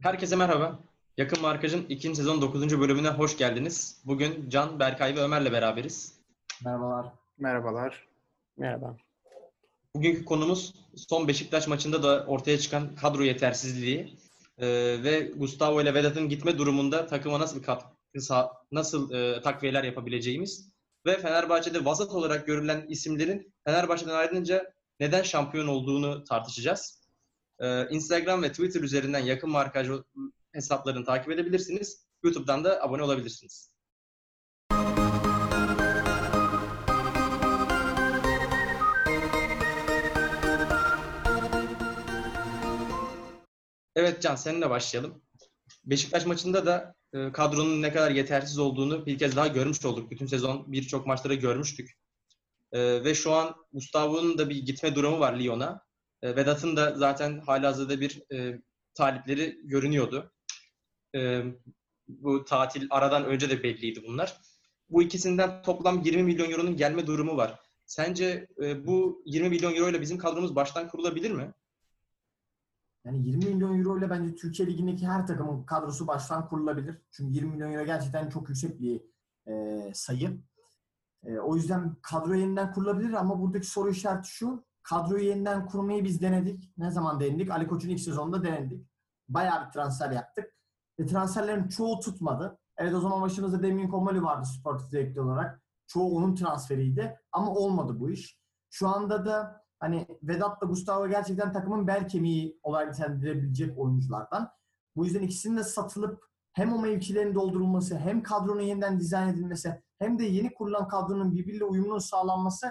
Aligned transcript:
Herkese 0.00 0.36
merhaba. 0.36 0.78
Yakın 1.16 1.42
Markaj'ın 1.42 1.86
ikinci 1.88 2.16
sezon 2.16 2.40
9. 2.40 2.80
bölümüne 2.80 3.08
hoş 3.08 3.36
geldiniz. 3.36 4.00
Bugün 4.04 4.48
Can, 4.50 4.80
Berkay 4.80 5.16
ve 5.16 5.20
Ömer'le 5.20 5.52
beraberiz. 5.52 6.18
Merhabalar. 6.64 7.06
Merhabalar. 7.38 8.06
Merhaba. 8.56 8.96
Bugünkü 9.94 10.24
konumuz 10.24 10.74
son 10.96 11.28
Beşiktaş 11.28 11.66
maçında 11.66 12.02
da 12.02 12.24
ortaya 12.26 12.58
çıkan 12.58 12.94
kadro 12.94 13.22
yetersizliği 13.22 14.16
Ee, 14.58 14.66
ve 15.02 15.20
Gustavo 15.36 15.80
ile 15.80 15.94
Vedat'ın 15.94 16.28
gitme 16.28 16.58
durumunda 16.58 17.06
takıma 17.06 17.40
nasıl 17.40 17.62
katkı, 17.62 17.88
nasıl 18.72 19.12
e, 19.12 19.42
takviyeler 19.42 19.84
yapabileceğimiz 19.84 20.72
ve 21.06 21.18
Fenerbahçe'de 21.18 21.84
vasat 21.84 22.10
olarak 22.10 22.46
görülen 22.46 22.86
isimlerin 22.88 23.54
Fenerbahçe'den 23.64 24.14
ayrılınca 24.14 24.72
neden 25.00 25.22
şampiyon 25.22 25.66
olduğunu 25.66 26.24
tartışacağız. 26.24 27.03
Ee, 27.60 27.88
Instagram 27.90 28.42
ve 28.42 28.48
Twitter 28.50 28.80
üzerinden 28.80 29.18
yakın 29.18 29.50
markaj 29.50 29.88
hesaplarını 30.52 31.04
takip 31.04 31.30
edebilirsiniz. 31.30 32.06
YouTube'dan 32.22 32.64
da 32.64 32.82
abone 32.82 33.02
olabilirsiniz. 33.02 33.74
Evet 43.96 44.22
Can 44.22 44.36
seninle 44.36 44.70
başlayalım. 44.70 45.22
Beşiktaş 45.84 46.26
maçında 46.26 46.66
da 46.66 46.94
e, 47.12 47.32
kadronun 47.32 47.82
ne 47.82 47.92
kadar 47.92 48.10
yetersiz 48.10 48.58
olduğunu 48.58 49.06
bir 49.06 49.18
kez 49.18 49.36
daha 49.36 49.46
görmüş 49.46 49.84
olduk. 49.84 50.10
Bütün 50.10 50.26
sezon 50.26 50.72
birçok 50.72 51.06
maçları 51.06 51.34
görmüştük. 51.34 51.90
E, 52.72 53.04
ve 53.04 53.14
şu 53.14 53.32
an 53.32 53.54
Gustavo'nun 53.72 54.38
da 54.38 54.50
bir 54.50 54.56
gitme 54.56 54.94
durumu 54.94 55.20
var 55.20 55.38
Lyon'a. 55.38 55.83
E, 56.24 56.36
Vedat'ın 56.36 56.76
da 56.76 56.94
zaten 56.96 57.38
halihazırda 57.38 58.00
bir 58.00 58.32
e, 58.32 58.60
talipleri 58.94 59.60
görünüyordu. 59.64 60.32
E, 61.14 61.44
bu 62.08 62.44
tatil 62.44 62.86
aradan 62.90 63.24
önce 63.24 63.50
de 63.50 63.62
belliydi 63.62 64.02
bunlar. 64.08 64.40
Bu 64.90 65.02
ikisinden 65.02 65.62
toplam 65.62 66.02
20 66.02 66.22
milyon 66.22 66.50
euronun 66.50 66.76
gelme 66.76 67.06
durumu 67.06 67.36
var. 67.36 67.60
Sence 67.86 68.48
e, 68.62 68.86
bu 68.86 69.22
20 69.26 69.48
milyon 69.48 69.74
euro 69.74 69.90
ile 69.90 70.00
bizim 70.00 70.18
kadromuz 70.18 70.56
baştan 70.56 70.88
kurulabilir 70.88 71.30
mi? 71.30 71.54
Yani 73.04 73.28
20 73.28 73.44
milyon 73.44 73.78
euro 73.78 73.98
ile 73.98 74.10
bence 74.10 74.34
Türkiye 74.34 74.68
Ligi'ndeki 74.68 75.06
her 75.06 75.26
takımın 75.26 75.64
kadrosu 75.64 76.06
baştan 76.06 76.48
kurulabilir. 76.48 76.98
Çünkü 77.10 77.34
20 77.34 77.50
milyon 77.50 77.72
euro 77.72 77.84
gerçekten 77.84 78.28
çok 78.28 78.48
yüksek 78.48 78.80
bir 78.80 79.00
e, 79.46 79.94
sayı. 79.94 80.40
E, 81.24 81.38
o 81.38 81.56
yüzden 81.56 81.96
kadro 82.02 82.34
yeniden 82.34 82.72
kurulabilir 82.72 83.12
ama 83.12 83.40
buradaki 83.40 83.66
soru 83.66 83.90
işareti 83.90 84.28
şu. 84.28 84.64
Kadroyu 84.84 85.24
yeniden 85.24 85.66
kurmayı 85.66 86.04
biz 86.04 86.22
denedik. 86.22 86.70
Ne 86.78 86.90
zaman 86.90 87.20
denedik? 87.20 87.50
Ali 87.50 87.66
Koç'un 87.66 87.88
ilk 87.88 88.00
sezonunda 88.00 88.44
denedik. 88.44 88.86
Bayağı 89.28 89.66
bir 89.66 89.72
transfer 89.72 90.10
yaptık. 90.10 90.54
Ve 91.00 91.06
transferlerin 91.06 91.68
çoğu 91.68 92.00
tutmadı. 92.00 92.58
Evet 92.76 92.94
o 92.94 93.00
zaman 93.00 93.22
başımızda 93.22 93.62
Demin 93.62 93.88
Komali 93.88 94.22
vardı 94.22 94.46
sportif 94.46 94.92
direktör 94.92 95.24
olarak. 95.24 95.62
Çoğu 95.86 96.16
onun 96.16 96.34
transferiydi. 96.34 97.20
Ama 97.32 97.54
olmadı 97.54 98.00
bu 98.00 98.10
iş. 98.10 98.38
Şu 98.70 98.88
anda 98.88 99.26
da 99.26 99.64
hani 99.80 100.06
Vedat'la 100.22 100.66
Gustavo 100.66 101.08
gerçekten 101.08 101.52
takımın 101.52 101.86
bel 101.86 102.08
kemiği 102.08 102.58
olarak 102.62 102.88
nitelendirebilecek 102.88 103.78
oyunculardan. 103.78 104.50
Bu 104.96 105.04
yüzden 105.04 105.22
ikisinin 105.22 105.56
de 105.56 105.64
satılıp 105.64 106.24
hem 106.52 106.72
o 106.72 106.78
mevkilerin 106.78 107.34
doldurulması, 107.34 107.98
hem 107.98 108.22
kadronun 108.22 108.60
yeniden 108.60 109.00
dizayn 109.00 109.28
edilmesi, 109.28 109.82
hem 109.98 110.18
de 110.18 110.24
yeni 110.24 110.54
kurulan 110.54 110.88
kadronun 110.88 111.32
birbiriyle 111.32 111.64
uyumlu 111.64 112.00
sağlanması 112.00 112.70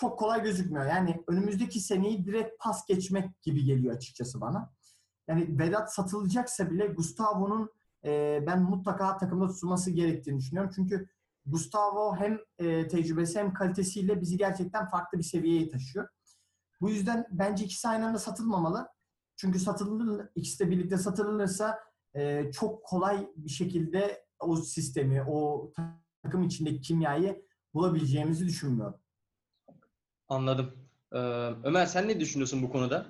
çok 0.00 0.18
kolay 0.18 0.42
gözükmüyor. 0.42 0.86
Yani 0.86 1.24
önümüzdeki 1.28 1.80
seneyi 1.80 2.24
direkt 2.24 2.58
pas 2.60 2.86
geçmek 2.86 3.42
gibi 3.42 3.64
geliyor 3.64 3.96
açıkçası 3.96 4.40
bana. 4.40 4.72
Yani 5.28 5.58
Vedat 5.58 5.94
satılacaksa 5.94 6.70
bile 6.70 6.86
Gustavo'nun 6.86 7.70
e, 8.04 8.42
ben 8.46 8.62
mutlaka 8.62 9.16
takımda 9.16 9.48
tutulması 9.48 9.90
gerektiğini 9.90 10.38
düşünüyorum. 10.38 10.72
Çünkü 10.74 11.08
Gustavo 11.46 12.16
hem 12.16 12.38
e, 12.58 12.88
tecrübesi 12.88 13.38
hem 13.38 13.52
kalitesiyle 13.52 14.20
bizi 14.20 14.36
gerçekten 14.36 14.88
farklı 14.88 15.18
bir 15.18 15.22
seviyeye 15.22 15.68
taşıyor. 15.68 16.08
Bu 16.80 16.90
yüzden 16.90 17.26
bence 17.30 17.64
ikisi 17.64 17.88
aynı 17.88 18.06
anda 18.06 18.18
satılmamalı. 18.18 18.88
Çünkü 19.36 19.58
satılır, 19.58 20.28
ikisi 20.34 20.64
de 20.64 20.70
birlikte 20.70 20.96
satılırsa 20.96 21.78
e, 22.14 22.50
çok 22.52 22.84
kolay 22.84 23.28
bir 23.36 23.50
şekilde 23.50 24.24
o 24.38 24.56
sistemi, 24.56 25.22
o 25.22 25.72
takım 26.22 26.42
içindeki 26.42 26.80
kimyayı 26.80 27.42
bulabileceğimizi 27.74 28.46
düşünmüyorum. 28.46 29.00
Anladım. 30.30 30.72
Ee, 31.12 31.16
Ömer 31.64 31.86
sen 31.86 32.08
ne 32.08 32.20
düşünüyorsun 32.20 32.62
bu 32.62 32.70
konuda? 32.70 33.06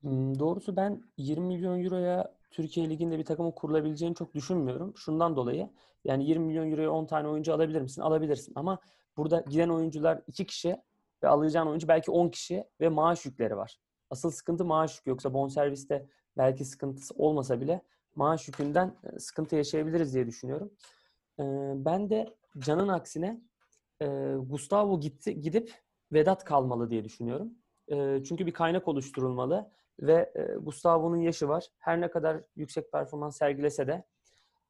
Hmm, 0.00 0.38
Doğrusu 0.38 0.76
ben 0.76 1.02
20 1.16 1.46
milyon 1.46 1.84
euroya 1.84 2.34
Türkiye 2.50 2.90
Ligi'nde 2.90 3.18
bir 3.18 3.24
takımın 3.24 3.50
kurulabileceğini 3.50 4.14
çok 4.14 4.34
düşünmüyorum. 4.34 4.94
Şundan 4.96 5.36
dolayı 5.36 5.70
yani 6.04 6.24
20 6.24 6.44
milyon 6.46 6.70
euroya 6.70 6.90
10 6.90 7.06
tane 7.06 7.28
oyuncu 7.28 7.54
alabilir 7.54 7.80
misin? 7.80 8.02
Alabilirsin 8.02 8.52
ama 8.56 8.78
burada 9.16 9.44
giden 9.48 9.68
oyuncular 9.68 10.22
2 10.26 10.46
kişi 10.46 10.76
ve 11.22 11.28
alacağın 11.28 11.66
oyuncu 11.66 11.88
belki 11.88 12.10
10 12.10 12.28
kişi 12.28 12.64
ve 12.80 12.88
maaş 12.88 13.26
yükleri 13.26 13.56
var. 13.56 13.78
Asıl 14.10 14.30
sıkıntı 14.30 14.64
maaş 14.64 14.98
yükü. 14.98 15.10
Yoksa 15.10 15.34
bonserviste 15.34 16.06
belki 16.36 16.64
sıkıntısı 16.64 17.14
olmasa 17.14 17.60
bile 17.60 17.82
maaş 18.14 18.48
yükünden 18.48 18.96
e, 19.04 19.18
sıkıntı 19.18 19.56
yaşayabiliriz 19.56 20.14
diye 20.14 20.26
düşünüyorum. 20.26 20.70
Ee, 21.38 21.42
Ben 21.84 22.10
de 22.10 22.34
Can'ın 22.58 22.88
aksine 22.88 23.40
e, 24.02 24.06
Gustavo 24.38 25.00
gitti 25.00 25.40
gidip 25.40 25.81
Vedat 26.12 26.44
kalmalı 26.44 26.90
diye 26.90 27.04
düşünüyorum. 27.04 27.54
E, 27.88 28.24
Çünkü 28.24 28.46
bir 28.46 28.52
kaynak 28.52 28.88
oluşturulmalı 28.88 29.70
ve 30.00 30.32
e, 30.34 30.54
Gustavo'nun 30.54 31.16
yaşı 31.16 31.48
var. 31.48 31.68
Her 31.78 32.00
ne 32.00 32.10
kadar 32.10 32.40
yüksek 32.56 32.92
performans 32.92 33.38
sergilese 33.38 33.86
de 33.86 34.04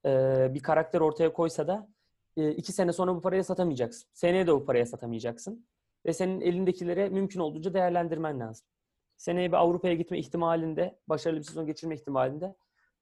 e, 0.06 0.54
bir 0.54 0.60
karakter 0.60 1.00
ortaya 1.00 1.32
koysa 1.32 1.66
da 1.66 1.88
e, 2.36 2.50
iki 2.50 2.72
sene 2.72 2.92
sonra 2.92 3.14
bu 3.14 3.20
paraya 3.20 3.44
satamayacaksın. 3.44 4.08
Seneye 4.12 4.46
de 4.46 4.52
bu 4.52 4.64
paraya 4.64 4.86
satamayacaksın. 4.86 5.66
Ve 6.06 6.12
senin 6.12 6.40
elindekileri 6.40 7.10
mümkün 7.10 7.40
olduğunca 7.40 7.74
değerlendirmen 7.74 8.40
lazım. 8.40 8.66
Seneye 9.16 9.48
bir 9.48 9.56
Avrupa'ya 9.56 9.94
gitme 9.94 10.18
ihtimalinde, 10.18 10.98
başarılı 11.08 11.38
bir 11.38 11.44
sezon 11.44 11.66
geçirme 11.66 11.94
ihtimalinde 11.94 12.54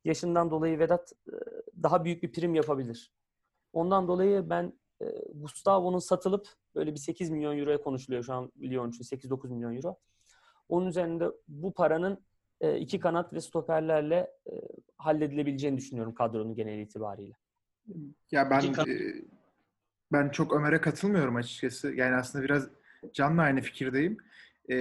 yaşından 0.05 0.51
dolayı 0.51 0.79
Vedat 0.79 1.13
daha 1.83 2.05
büyük 2.05 2.23
bir 2.23 2.33
prim 2.33 2.55
yapabilir. 2.55 3.13
Ondan 3.73 4.09
dolayı 4.09 4.51
ben 4.51 4.73
e, 5.01 5.05
Gustavo'nun 5.35 5.99
satılıp 5.99 6.49
böyle 6.75 6.95
bir 6.95 6.99
8 6.99 7.31
milyon 7.31 7.59
euroya 7.59 7.83
konuşuluyor 7.83 8.25
şu 8.25 8.33
an 8.33 8.53
Lyon 8.63 8.91
için 8.91 9.05
8-9 9.05 9.49
milyon 9.49 9.77
euro. 9.77 9.97
Onun 10.69 10.87
üzerinde 10.87 11.29
bu 11.49 11.75
paranın 11.75 12.19
e, 12.61 12.79
iki 12.79 13.01
kanat 13.01 13.33
ve 13.33 13.41
stoperlerle 13.41 14.17
e, 14.47 14.53
halledilebileceğini 14.97 15.77
düşünüyorum 15.77 16.15
kadronun 16.15 16.55
genel 16.55 16.79
itibariyle. 16.79 17.35
Ya 18.31 18.51
ben 18.51 18.61
e, 18.61 18.97
ben 20.13 20.29
çok 20.29 20.53
Ömer'e 20.55 20.81
katılmıyorum 20.81 21.37
açıkçası. 21.37 21.95
Yani 21.95 22.17
aslında 22.17 22.45
biraz 22.45 22.69
Can'la 23.13 23.43
aynı 23.43 23.61
fikirdeyim. 23.61 24.17
E, 24.69 24.77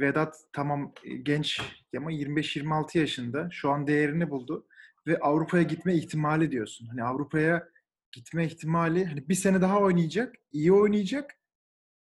Vedat 0.00 0.36
tamam 0.52 0.92
genç 1.22 1.60
ama 1.96 2.12
25-26 2.12 2.98
yaşında. 2.98 3.48
Şu 3.50 3.70
an 3.70 3.86
değerini 3.86 4.30
buldu 4.30 4.66
ve 5.06 5.18
Avrupa'ya 5.18 5.62
gitme 5.62 5.94
ihtimali 5.94 6.50
diyorsun. 6.50 6.86
Hani 6.86 7.02
Avrupa'ya 7.04 7.68
gitme 8.12 8.46
ihtimali 8.46 9.04
hani 9.04 9.28
bir 9.28 9.34
sene 9.34 9.60
daha 9.60 9.80
oynayacak, 9.80 10.34
iyi 10.52 10.72
oynayacak. 10.72 11.30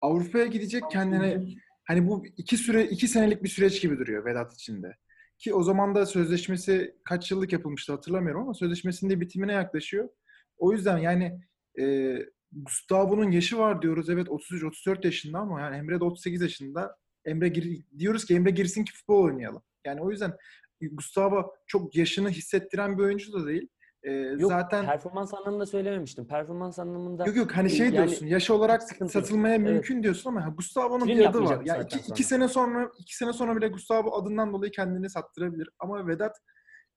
Avrupa'ya 0.01 0.45
gidecek 0.45 0.83
kendine 0.91 1.45
hani 1.83 2.07
bu 2.07 2.25
iki 2.37 2.57
süre 2.57 2.85
iki 2.85 3.07
senelik 3.07 3.43
bir 3.43 3.49
süreç 3.49 3.81
gibi 3.81 3.97
duruyor 3.97 4.25
Vedat 4.25 4.53
için 4.53 4.83
de. 4.83 4.95
Ki 5.37 5.53
o 5.53 5.63
zaman 5.63 5.95
da 5.95 6.05
sözleşmesi 6.05 6.95
kaç 7.03 7.31
yıllık 7.31 7.53
yapılmıştı 7.53 7.93
hatırlamıyorum 7.93 8.41
ama 8.41 8.53
sözleşmesinin 8.53 9.11
de 9.11 9.21
bitimine 9.21 9.53
yaklaşıyor. 9.53 10.09
O 10.57 10.71
yüzden 10.71 10.97
yani 10.97 11.39
e, 11.79 12.15
Gustavo'nun 12.51 13.31
yaşı 13.31 13.57
var 13.57 13.81
diyoruz. 13.81 14.09
Evet 14.09 14.27
33-34 14.27 15.05
yaşında 15.05 15.39
ama 15.39 15.61
yani 15.61 15.77
Emre 15.77 15.99
de 15.99 16.03
38 16.03 16.41
yaşında. 16.41 16.97
Emre 17.25 17.47
gir, 17.47 17.85
diyoruz 17.99 18.25
ki 18.25 18.35
Emre 18.35 18.49
girsin 18.49 18.83
ki 18.83 18.93
futbol 18.93 19.23
oynayalım. 19.23 19.63
Yani 19.85 20.01
o 20.01 20.11
yüzden 20.11 20.33
Gustavo 20.81 21.55
çok 21.67 21.95
yaşını 21.95 22.29
hissettiren 22.29 22.97
bir 22.97 23.03
oyuncu 23.03 23.33
da 23.33 23.47
değil. 23.47 23.67
E, 24.05 24.11
Yok 24.11 24.51
zaten 24.51 24.85
performans 24.85 25.33
anlamında 25.33 25.65
söylememiştim. 25.65 26.27
Performans 26.27 26.79
anlamında 26.79 27.25
Yok 27.25 27.35
yok 27.35 27.51
hani 27.57 27.69
şey 27.69 27.85
Yani 27.85 27.93
diyorsun 27.95 28.25
yaş 28.27 28.49
olarak 28.49 28.83
sıkıntı. 28.83 29.11
satılmaya 29.13 29.55
Evet. 29.55 29.67
mümkün 29.67 30.03
diyorsun 30.03 30.29
ama 30.29 30.49
Gustavo'nun 30.49 31.07
bir 31.07 31.25
adı 31.29 31.37
var. 31.39 31.51
yapmayacak 31.51 31.67
Ya 31.67 31.75
zaten 31.75 31.97
iki, 31.97 32.05
sonra. 32.05 32.13
iki 32.15 32.23
sene 32.23 32.47
sonra 32.47 32.91
iki 32.99 33.15
sene 33.17 33.33
sonra 33.33 33.55
bile 33.55 33.67
Gustavo 33.67 34.15
adından 34.21 34.53
dolayı 34.53 34.71
kendini 34.71 35.09
sattırabilir. 35.09 35.69
Ama 35.79 36.07
Vedat 36.07 36.35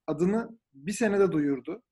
adını 0.06 0.58
bir 0.75 0.93
senede 0.93 1.32
duyurdu. 1.32 1.82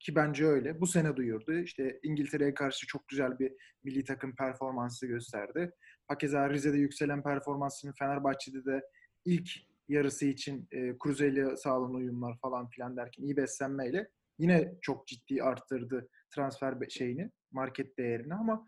Ki 0.00 0.14
bence 0.14 0.46
öyle. 0.46 0.80
Bu 0.80 0.86
sene 0.86 1.16
duyurdu. 1.16 1.52
İşte 1.52 2.00
İngiltere'ye 2.02 2.54
karşı 2.54 2.86
çok 2.86 3.08
güzel 3.08 3.38
bir 3.38 3.52
milli 3.84 4.04
takım 4.04 4.34
performansı 4.36 5.06
gösterdi. 5.06 5.70
Hakeza 6.08 6.50
Rize'de 6.50 6.78
yükselen 6.78 7.22
performansını 7.22 7.92
Fenerbahçe'de 7.98 8.64
de 8.64 8.80
ilk 9.24 9.48
yarısı 9.88 10.26
için 10.26 10.68
e, 10.72 10.94
Cruze'yle 11.04 11.56
sağlanan 11.56 11.94
uyumlar 11.94 12.38
falan 12.42 12.68
filan 12.68 12.96
derken 12.96 13.22
iyi 13.22 13.36
beslenmeyle 13.36 14.08
yine 14.38 14.74
çok 14.82 15.06
ciddi 15.06 15.42
arttırdı 15.42 16.08
transfer 16.34 16.74
şeyini, 16.88 17.30
market 17.52 17.98
değerini 17.98 18.34
ama 18.34 18.66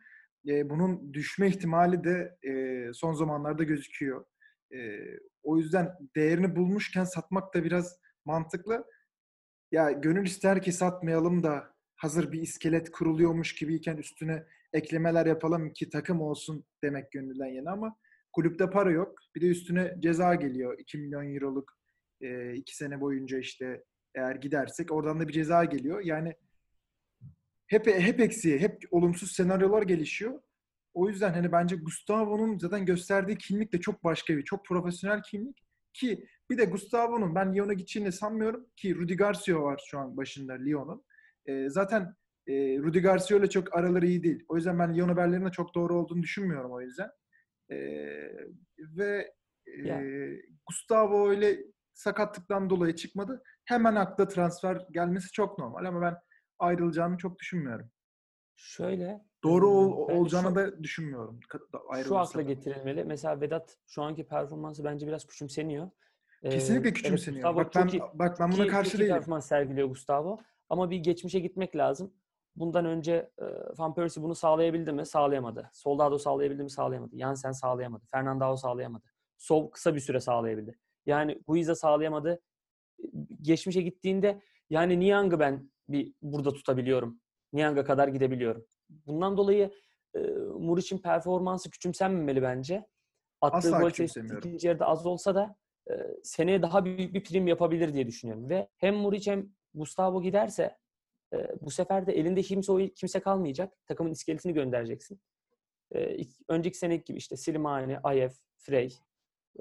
e, 0.48 0.70
bunun 0.70 1.14
düşme 1.14 1.48
ihtimali 1.48 2.04
de 2.04 2.36
e, 2.42 2.84
son 2.92 3.14
zamanlarda 3.14 3.64
gözüküyor. 3.64 4.24
E, 4.74 4.98
o 5.42 5.58
yüzden 5.58 5.88
değerini 6.16 6.56
bulmuşken 6.56 7.04
satmak 7.04 7.54
da 7.54 7.64
biraz 7.64 7.96
mantıklı. 8.24 8.84
Ya 9.72 9.90
gönül 9.90 10.26
ister 10.26 10.62
ki 10.62 10.72
satmayalım 10.72 11.42
da 11.42 11.74
hazır 11.96 12.32
bir 12.32 12.42
iskelet 12.42 12.90
kuruluyormuş 12.90 13.54
gibiyken 13.54 13.96
üstüne 13.96 14.44
eklemeler 14.72 15.26
yapalım 15.26 15.72
ki 15.72 15.90
takım 15.90 16.20
olsun 16.20 16.64
demek 16.82 17.12
gönülden 17.12 17.46
yana 17.46 17.72
ama 17.72 17.96
kulüpte 18.32 18.70
para 18.70 18.90
yok. 18.90 19.18
Bir 19.34 19.40
de 19.40 19.46
üstüne 19.46 19.96
ceza 20.00 20.34
geliyor. 20.34 20.78
2 20.78 20.98
milyon 20.98 21.34
euroluk 21.34 21.72
2 22.54 22.76
sene 22.76 23.00
boyunca 23.00 23.38
işte 23.38 23.84
eğer 24.14 24.34
gidersek 24.34 24.92
oradan 24.92 25.20
da 25.20 25.28
bir 25.28 25.32
ceza 25.32 25.64
geliyor. 25.64 26.00
Yani 26.04 26.34
hep 27.66 27.86
hep 27.86 28.20
eksiği, 28.20 28.58
hep 28.58 28.82
olumsuz 28.90 29.32
senaryolar 29.32 29.82
gelişiyor. 29.82 30.40
O 30.94 31.08
yüzden 31.08 31.32
hani 31.32 31.52
bence 31.52 31.76
Gustavo'nun 31.76 32.58
zaten 32.58 32.86
gösterdiği 32.86 33.38
kimlik 33.38 33.72
de 33.72 33.80
çok 33.80 34.04
başka 34.04 34.36
bir, 34.36 34.42
çok 34.44 34.66
profesyonel 34.66 35.22
kimlik. 35.22 35.64
Ki 35.92 36.26
bir 36.50 36.58
de 36.58 36.64
Gustavo'nun 36.64 37.34
ben 37.34 37.54
Lyon'a 37.54 37.72
gideceğini 37.72 38.12
sanmıyorum 38.12 38.66
ki 38.76 38.94
Rudi 38.94 39.16
Garcia 39.16 39.62
var 39.62 39.82
şu 39.86 39.98
an 39.98 40.16
başında 40.16 40.52
Lyon'un. 40.52 41.04
E, 41.46 41.70
zaten 41.70 42.14
e, 42.46 42.78
Rudi 42.78 43.00
Garcia 43.00 43.38
ile 43.38 43.50
çok 43.50 43.74
araları 43.76 44.06
iyi 44.06 44.22
değil. 44.22 44.44
O 44.48 44.56
yüzden 44.56 44.78
ben 44.78 44.96
Lyon 44.96 45.08
haberlerinin 45.08 45.46
de 45.46 45.50
çok 45.50 45.74
doğru 45.74 45.94
olduğunu 45.94 46.22
düşünmüyorum 46.22 46.72
o 46.72 46.80
yüzden. 46.80 47.10
E, 47.70 47.76
ve 48.78 49.34
e, 49.66 49.88
Ya. 49.88 50.02
Gustavo 50.66 51.30
öyle 51.30 51.58
sakatlıktan 51.92 52.70
dolayı 52.70 52.94
çıkmadı. 52.94 53.42
Hemen 53.70 53.94
akla 53.94 54.28
transfer 54.28 54.86
gelmesi 54.90 55.32
çok 55.32 55.58
normal 55.58 55.84
ama 55.84 56.00
ben 56.00 56.16
ayrılacağını 56.58 57.16
çok 57.18 57.38
düşünmüyorum. 57.38 57.90
Şöyle 58.56 59.24
Doğru 59.42 59.68
ol- 59.68 60.08
olacağını 60.08 60.48
şu- 60.48 60.54
da 60.54 60.82
düşünmüyorum. 60.82 61.40
Şu 62.04 62.18
akla 62.18 62.42
getirilmeli. 62.42 63.04
Mesela 63.04 63.40
Vedat 63.40 63.76
şu 63.86 64.02
anki 64.02 64.26
performansı 64.26 64.84
bence 64.84 65.06
biraz 65.06 65.26
küçümseniyor. 65.26 65.90
Ee, 66.42 66.50
Kesinlikle 66.50 66.92
küçümseniyor. 66.92 67.54
Gustavo 67.54 67.64
bak 67.64 67.74
ben 67.74 67.88
iyi- 67.88 68.02
bak 68.14 68.40
ben 68.40 68.52
buna 68.52 68.64
iyi- 68.64 68.68
karşı 68.70 68.96
iyi 68.96 69.00
değilim. 69.00 69.14
performans 69.14 69.46
sergiliyor 69.48 69.88
Gustavo. 69.88 70.38
Ama 70.68 70.90
bir 70.90 70.96
geçmişe 70.98 71.38
gitmek 71.40 71.76
lazım. 71.76 72.12
Bundan 72.56 72.84
önce 72.84 73.30
e, 73.38 73.44
Van 73.78 73.94
Persie 73.94 74.22
bunu 74.22 74.34
sağlayabildi 74.34 74.92
mi? 74.92 75.06
Sağlayamadı. 75.06 75.70
Soldado 75.72 76.18
sağlayabildi 76.18 76.62
mi? 76.62 76.70
Sağlayamadı. 76.70 77.16
Jansen 77.18 77.52
sağlayamadı. 77.52 78.04
Fernandao 78.10 78.56
sağlayamadı. 78.56 79.04
Sov 79.38 79.70
kısa 79.70 79.94
bir 79.94 80.00
süre 80.00 80.20
sağlayabildi. 80.20 80.78
Yani 81.06 81.42
Guiza 81.46 81.74
sağlayamadı. 81.74 82.40
Geçmişe 83.42 83.82
gittiğinde 83.82 84.40
yani 84.70 85.00
Niang'ı 85.00 85.40
ben 85.40 85.70
bir 85.88 86.14
burada 86.22 86.52
tutabiliyorum. 86.52 87.20
Niang'a 87.52 87.84
kadar 87.84 88.08
gidebiliyorum. 88.08 88.66
Bundan 88.88 89.36
dolayı 89.36 89.72
e, 90.14 90.18
Muriç'in 90.58 90.98
performansı 90.98 91.70
küçümsenmemeli 91.70 92.42
bence. 92.42 92.86
Attığı 93.40 93.56
Asla 93.68 93.80
gol 93.80 93.90
ikinci 94.38 94.66
yarıda 94.66 94.86
az 94.86 95.06
olsa 95.06 95.34
da 95.34 95.56
e, 95.90 95.94
seneye 96.22 96.62
daha 96.62 96.84
büyük 96.84 97.14
bir 97.14 97.24
prim 97.24 97.46
yapabilir 97.46 97.94
diye 97.94 98.06
düşünüyorum. 98.06 98.50
Ve 98.50 98.68
hem 98.76 98.94
Muriç 98.96 99.26
hem 99.26 99.48
Gustavo 99.74 100.22
giderse 100.22 100.76
e, 101.34 101.36
bu 101.60 101.70
sefer 101.70 102.06
de 102.06 102.12
elinde 102.12 102.42
kimse 102.42 102.92
kimse 102.94 103.20
kalmayacak. 103.20 103.72
Takımın 103.86 104.10
iskeletini 104.10 104.54
göndereceksin. 104.54 105.20
E, 105.92 106.16
ilk- 106.16 106.36
önceki 106.48 106.78
seneki 106.78 107.04
gibi 107.04 107.18
işte 107.18 107.36
Slimani, 107.36 107.98
Ayev, 107.98 108.30
Frey, 108.56 108.94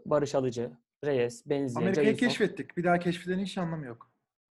Barış 0.06 0.36
Alıcı, 0.36 0.72
Reyes, 1.06 1.50
Benziye, 1.50 1.80
Amerika'yı 1.80 2.16
keşfettik. 2.16 2.78
Bir 2.78 2.84
daha 2.84 3.00
keşfedenin 3.00 3.44
hiç 3.44 3.58
anlamı 3.58 3.86
yok. 3.86 4.12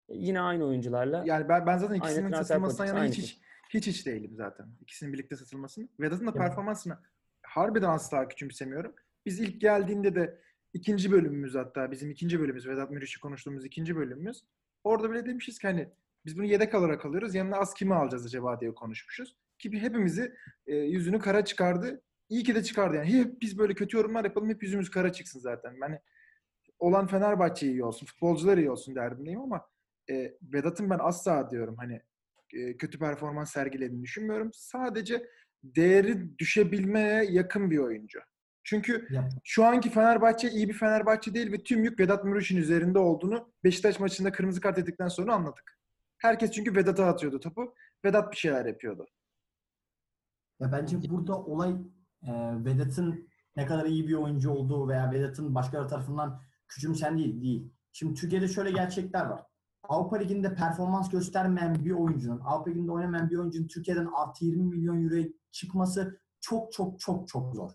Yine 0.10 0.42
aynı 0.42 0.66
oyuncularla. 0.66 1.24
Yani 1.26 1.50
ben, 1.50 1.66
ben 1.66 1.78
zaten 1.78 1.96
ikisinin 1.96 2.32
satılmasından 2.32 2.86
yana 2.86 3.06
hiç, 3.06 3.18
hiç 3.18 3.40
hiç 3.70 3.88
hiç 3.88 4.06
değilim 4.06 4.32
zaten. 4.36 4.68
İkisinin 4.82 5.14
birlikte 5.14 5.36
satılmasını. 5.36 5.88
Vedat'ın 6.00 6.28
da 6.28 6.34
performansını 6.34 6.98
harbiden 7.42 7.90
asla 7.90 8.28
küçümsemiyorum. 8.28 8.96
Biz 9.26 9.40
ilk 9.40 9.62
geldiğinde 9.62 10.16
de 10.16 10.40
ikinci 10.74 11.12
bölümümüz 11.12 11.56
hatta 11.56 11.92
bizim 11.92 12.12
ikinci 12.12 12.40
bölümümüz 12.40 12.68
Vedat 12.68 12.92
Müriş'i 12.92 13.20
konuştuğumuz 13.20 13.66
ikinci 13.66 13.96
bölümümüz. 13.96 14.44
Orada 14.84 15.12
bile 15.12 15.26
demişiz 15.26 15.60
ki 15.60 15.68
hani 15.68 15.90
biz 16.26 16.38
bunu 16.38 16.46
yedek 16.46 16.74
olarak 16.74 17.06
alıyoruz. 17.06 17.36
Yanına 17.36 17.58
az 17.58 17.74
kimi 17.74 17.94
alacağız 17.94 18.26
acaba 18.26 18.60
diye 18.60 18.76
konuşmuşuz. 18.76 19.36
Ki 19.60 19.82
hepimizi 19.82 20.36
e, 20.68 20.76
yüzünü 20.76 21.20
kara 21.20 21.46
çıkardı. 21.46 22.02
İyi 22.30 22.44
ki 22.44 22.56
de 22.56 22.64
çıkardı 22.64 22.96
yani. 22.96 23.14
Hep 23.14 23.42
biz 23.42 23.58
böyle 23.58 23.74
kötü 23.74 23.98
yorumlar 23.98 24.24
yapalım. 24.24 24.50
Hep 24.50 24.64
yüzümüz 24.64 24.92
kara 24.92 25.12
çıksın 25.12 25.40
zaten. 25.40 25.76
Yani 25.82 26.00
olan 26.80 27.08
Fenerbahçe 27.08 27.68
iyi 27.68 27.84
olsun, 27.84 28.06
futbolcular 28.06 28.58
iyi 28.58 28.72
olsun 28.72 28.96
derdindeyim 28.96 29.42
ama 29.42 29.68
e, 30.10 30.38
Vedat'ın 30.42 30.90
ben 30.90 31.00
asla 31.02 31.52
diyorum 31.52 31.76
hani 31.78 32.02
e, 32.54 32.78
kötü 32.78 33.00
performans 33.00 33.52
sergilediğini 33.52 34.04
düşünmüyorum. 34.04 34.50
Sadece 34.54 35.30
değeri 35.64 36.40
düşebilmeye 36.40 37.24
yakın 37.24 37.72
bir 37.72 37.78
oyuncu. 37.78 38.20
Çünkü 38.64 39.08
Ya, 39.10 39.30
şu 39.44 39.66
anki 39.66 39.90
Fenerbahçe 39.90 40.50
iyi 40.50 40.70
bir 40.70 40.74
Fenerbahçe 40.74 41.34
değil 41.34 41.52
ve 41.52 41.64
tüm 41.64 41.84
yük 41.84 42.00
Vedat 42.00 42.26
Muriç'in 42.26 42.58
üzerinde 42.58 43.00
olduğunu 43.00 43.54
Beşiktaş 43.64 44.00
maçında 44.00 44.32
kırmızı 44.32 44.62
kart 44.62 44.78
yedikten 44.78 45.08
sonra 45.08 45.34
anladık. 45.34 45.80
Herkes 46.18 46.52
çünkü 46.52 46.76
Vedat'a 46.76 47.06
atıyordu 47.06 47.40
topu. 47.40 47.76
Vedat 48.06 48.32
bir 48.32 48.38
şeyler 48.38 48.66
yapıyordu. 48.66 49.08
Ya 50.60 50.72
bence 50.72 50.98
burada 51.10 51.38
olay 51.38 51.72
e, 52.24 52.32
Vedat'ın 52.66 53.30
ne 53.56 53.66
kadar 53.66 53.86
iyi 53.86 54.08
bir 54.08 54.14
oyuncu 54.14 54.52
olduğu 54.52 54.90
veya 54.90 55.12
Vedat'ın 55.12 55.56
başkaları 55.56 55.88
tarafından 55.88 56.42
küçümsendiği 56.76 57.42
değil. 57.42 57.72
Şimdi 57.92 58.14
Türkiye'de 58.14 58.48
şöyle 58.48 58.72
gerçekler 58.72 59.26
var. 59.26 59.44
Avrupa 59.90 60.18
Ligi'nde 60.18 60.56
performans 60.56 61.10
göstermeyen 61.10 61.86
bir 61.86 61.92
oyuncunun, 61.92 62.40
Avrupa 62.40 62.70
Ligi'nde 62.70 62.92
oynamayan 62.92 63.30
bir 63.30 63.38
oyuncunun 63.38 63.68
Türkiye'den 63.68 64.10
artı 64.16 64.46
20 64.46 64.64
milyon 64.64 65.04
euroya 65.04 65.28
çıkması 65.52 66.20
çok 66.42 66.74
çok 66.74 67.00
çok 67.00 67.28
çok 67.28 67.56
zor. 67.56 67.72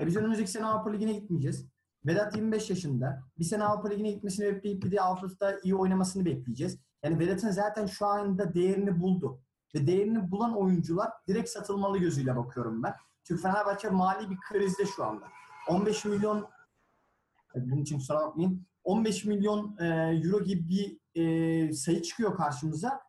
E 0.00 0.06
biz 0.06 0.16
önümüzdeki 0.16 0.50
sene 0.50 0.66
Avrupa 0.66 0.90
Ligi'ne 0.90 1.12
gitmeyeceğiz. 1.12 1.68
Vedat 2.06 2.36
25 2.36 2.70
yaşında. 2.70 3.22
Bir 3.38 3.44
sene 3.44 3.64
Avrupa 3.64 3.88
Ligi'ne 3.88 4.10
gitmesini 4.10 4.46
bekleyip 4.46 4.82
bir 4.82 4.90
de 4.90 5.00
Avrupa'da 5.00 5.60
iyi 5.62 5.74
oynamasını 5.74 6.24
bekleyeceğiz. 6.24 6.78
Yani 7.02 7.18
Vedat'ın 7.18 7.50
zaten 7.50 7.86
şu 7.86 8.06
anda 8.06 8.54
değerini 8.54 9.00
buldu. 9.00 9.40
Ve 9.74 9.86
değerini 9.86 10.30
bulan 10.30 10.56
oyuncular 10.56 11.10
direkt 11.28 11.48
satılmalı 11.48 11.98
gözüyle 11.98 12.36
bakıyorum 12.36 12.82
ben. 12.82 12.94
Çünkü 13.24 13.42
Fenerbahçe 13.42 13.90
mali 13.90 14.30
bir 14.30 14.38
krizde 14.48 14.86
şu 14.86 15.04
anda. 15.04 15.28
15 15.68 16.04
milyon 16.04 16.48
bunun 17.54 17.82
için 17.82 17.98
kusura 17.98 18.20
bakmayın. 18.20 18.66
15 18.84 19.24
milyon 19.24 19.76
e, 19.78 19.86
euro 20.24 20.44
gibi 20.44 20.68
bir 20.68 20.98
e, 21.14 21.72
sayı 21.72 22.02
çıkıyor 22.02 22.36
karşımıza. 22.36 23.00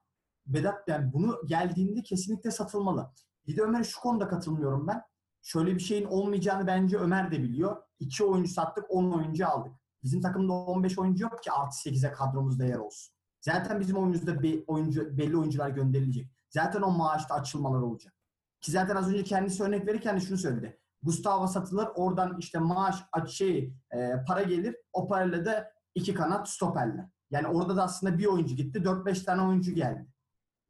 Vedat 0.47 0.87
yani 0.87 1.13
bunu 1.13 1.41
geldiğinde 1.45 2.03
kesinlikle 2.03 2.51
satılmalı. 2.51 3.11
Bir 3.47 3.57
de 3.57 3.61
Ömer'e 3.61 3.83
şu 3.83 3.99
konuda 3.99 4.27
katılmıyorum 4.27 4.87
ben. 4.87 5.01
Şöyle 5.41 5.75
bir 5.75 5.79
şeyin 5.79 6.05
olmayacağını 6.05 6.67
bence 6.67 6.97
Ömer 6.97 7.31
de 7.31 7.43
biliyor. 7.43 7.77
2 7.99 8.23
oyuncu 8.23 8.51
sattık, 8.51 8.85
10 8.89 9.11
oyuncu 9.11 9.47
aldık. 9.47 9.73
Bizim 10.03 10.21
takımda 10.21 10.53
15 10.53 10.99
oyuncu 10.99 11.23
yok 11.23 11.43
ki 11.43 11.51
artı 11.51 11.89
8'e 11.89 12.11
kadromuzda 12.11 12.65
yer 12.65 12.77
olsun. 12.77 13.13
Zaten 13.41 13.79
bizim 13.79 13.97
oyuncumuzda 13.97 14.43
be, 14.43 14.63
oyuncu, 14.67 15.17
belli 15.17 15.37
oyuncular 15.37 15.69
gönderilecek. 15.69 16.27
Zaten 16.49 16.81
o 16.81 16.91
maaşta 16.91 17.35
açılmalar 17.35 17.81
olacak. 17.81 18.13
Ki 18.61 18.71
zaten 18.71 18.95
az 18.95 19.09
önce 19.09 19.23
kendisi 19.23 19.63
örnek 19.63 19.87
verirken 19.87 20.15
de 20.15 20.19
şunu 20.19 20.37
söyledi. 20.37 20.79
Gustavo 21.03 21.47
satılır, 21.47 21.87
oradan 21.95 22.35
işte 22.39 22.59
maaş, 22.59 22.95
şey, 23.27 23.73
e, 23.91 24.11
para 24.27 24.43
gelir. 24.43 24.75
O 24.93 25.07
parayla 25.07 25.45
da 25.45 25.71
iki 25.95 26.13
kanat 26.13 26.49
stoperler. 26.49 27.05
Yani 27.31 27.47
orada 27.47 27.75
da 27.75 27.83
aslında 27.83 28.17
bir 28.17 28.25
oyuncu 28.25 28.55
gitti, 28.55 28.79
4-5 28.79 29.25
tane 29.25 29.41
oyuncu 29.41 29.71
geldi. 29.71 30.07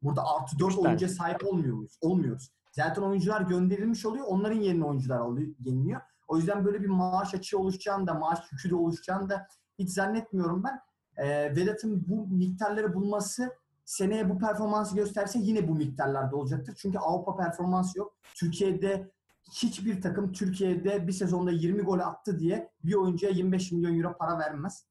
Burada 0.02 0.22
artı 0.26 0.58
4 0.58 0.70
Üç 0.70 0.76
tane. 0.76 0.88
oyuncuya 0.88 1.10
sahip 1.10 1.46
olmuyor 1.46 1.74
muyuz? 1.74 1.98
Olmuyoruz. 2.00 2.50
Zaten 2.72 3.02
oyuncular 3.02 3.40
gönderilmiş 3.40 4.06
oluyor, 4.06 4.26
onların 4.28 4.60
yerine 4.60 4.84
oyuncular 4.84 5.18
alıyor, 5.18 5.54
yeniliyor. 5.58 6.00
O 6.28 6.36
yüzden 6.36 6.64
böyle 6.64 6.82
bir 6.82 6.88
maaş 6.88 7.34
açığı 7.34 7.58
oluşacağını 7.58 8.06
da, 8.06 8.14
maaş 8.14 8.38
yükü 8.52 8.70
de 8.70 8.74
oluşacağını 8.74 9.28
da 9.28 9.46
hiç 9.78 9.90
zannetmiyorum 9.90 10.64
ben. 10.64 10.80
E, 11.24 11.56
Vedat'ın 11.56 12.04
bu 12.08 12.26
miktarları 12.26 12.94
bulması 12.94 13.52
seneye 13.84 14.30
bu 14.30 14.38
performansı 14.38 14.96
gösterse 14.96 15.38
yine 15.38 15.68
bu 15.68 15.74
miktarlarda 15.74 16.36
olacaktır. 16.36 16.74
Çünkü 16.78 16.98
Avrupa 16.98 17.36
performansı 17.36 17.98
yok. 17.98 18.16
Türkiye'de 18.34 19.10
hiçbir 19.52 20.02
takım 20.02 20.32
Türkiye'de 20.32 21.06
bir 21.06 21.12
sezonda 21.12 21.50
20 21.50 21.82
gol 21.82 21.98
attı 21.98 22.38
diye 22.38 22.70
bir 22.84 22.94
oyuncuya 22.94 23.32
25 23.32 23.72
milyon 23.72 23.98
euro 23.98 24.16
para 24.18 24.38
vermez. 24.38 24.86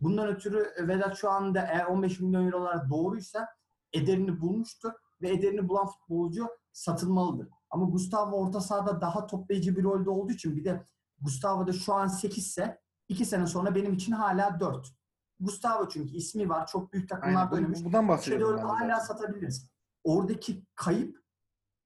Bundan 0.00 0.28
ötürü 0.28 0.88
Vedat 0.88 1.16
şu 1.16 1.30
anda 1.30 1.60
eğer 1.60 1.86
15 1.86 2.20
milyon 2.20 2.46
eurolar 2.46 2.90
doğruysa 2.90 3.48
ederini 3.92 4.40
bulmuştur 4.40 4.92
ve 5.22 5.30
ederini 5.30 5.68
bulan 5.68 5.86
futbolcu 5.86 6.48
satılmalıdır. 6.72 7.48
Ama 7.70 7.84
Gustavo 7.84 8.36
orta 8.36 8.60
sahada 8.60 9.00
daha 9.00 9.26
toplayıcı 9.26 9.76
bir 9.76 9.82
rolde 9.82 10.10
olduğu 10.10 10.32
için 10.32 10.56
bir 10.56 10.64
de 10.64 10.84
Gustavo 11.20 11.66
da 11.66 11.72
şu 11.72 11.94
an 11.94 12.06
8 12.06 12.46
ise 12.46 12.80
2 13.08 13.24
sene 13.24 13.46
sonra 13.46 13.74
benim 13.74 13.92
için 13.94 14.12
hala 14.12 14.60
4. 14.60 14.94
Gustavo 15.40 15.88
çünkü 15.88 16.14
ismi 16.16 16.48
var. 16.48 16.66
Çok 16.66 16.92
büyük 16.92 17.10
Bu- 17.50 17.54
oynamış. 17.54 17.84
Bundan 17.84 18.08
bahsediyorum. 18.08 18.60
hala 18.60 19.00
zaten. 19.00 19.04
satabiliriz. 19.04 19.70
Oradaki 20.04 20.64
kayıp 20.74 21.18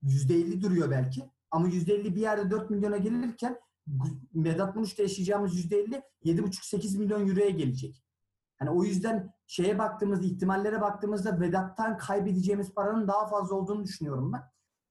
%50 0.03 0.61
duruyor 0.61 0.91
belki. 0.91 1.31
Ama 1.55 1.69
%50 1.69 2.15
bir 2.15 2.21
yerde 2.21 2.51
4 2.51 2.71
milyona 2.71 2.97
gelirken 2.97 3.61
Vedat 4.35 4.77
Muriç'te 4.77 5.03
yaşayacağımız 5.03 5.65
%50 5.65 6.03
7,5-8 6.25 6.99
milyon 6.99 7.29
euroya 7.29 7.51
gelecek. 7.51 8.05
Hani 8.59 8.71
o 8.71 8.85
yüzden 8.85 9.33
şeye 9.47 9.79
baktığımızda, 9.79 10.25
ihtimallere 10.25 10.81
baktığımızda 10.81 11.41
Vedat'tan 11.41 11.99
kaybedeceğimiz 11.99 12.75
paranın 12.75 13.09
daha 13.09 13.27
fazla 13.27 13.57
olduğunu 13.57 13.85
düşünüyorum 13.85 14.33
ben. 14.33 14.43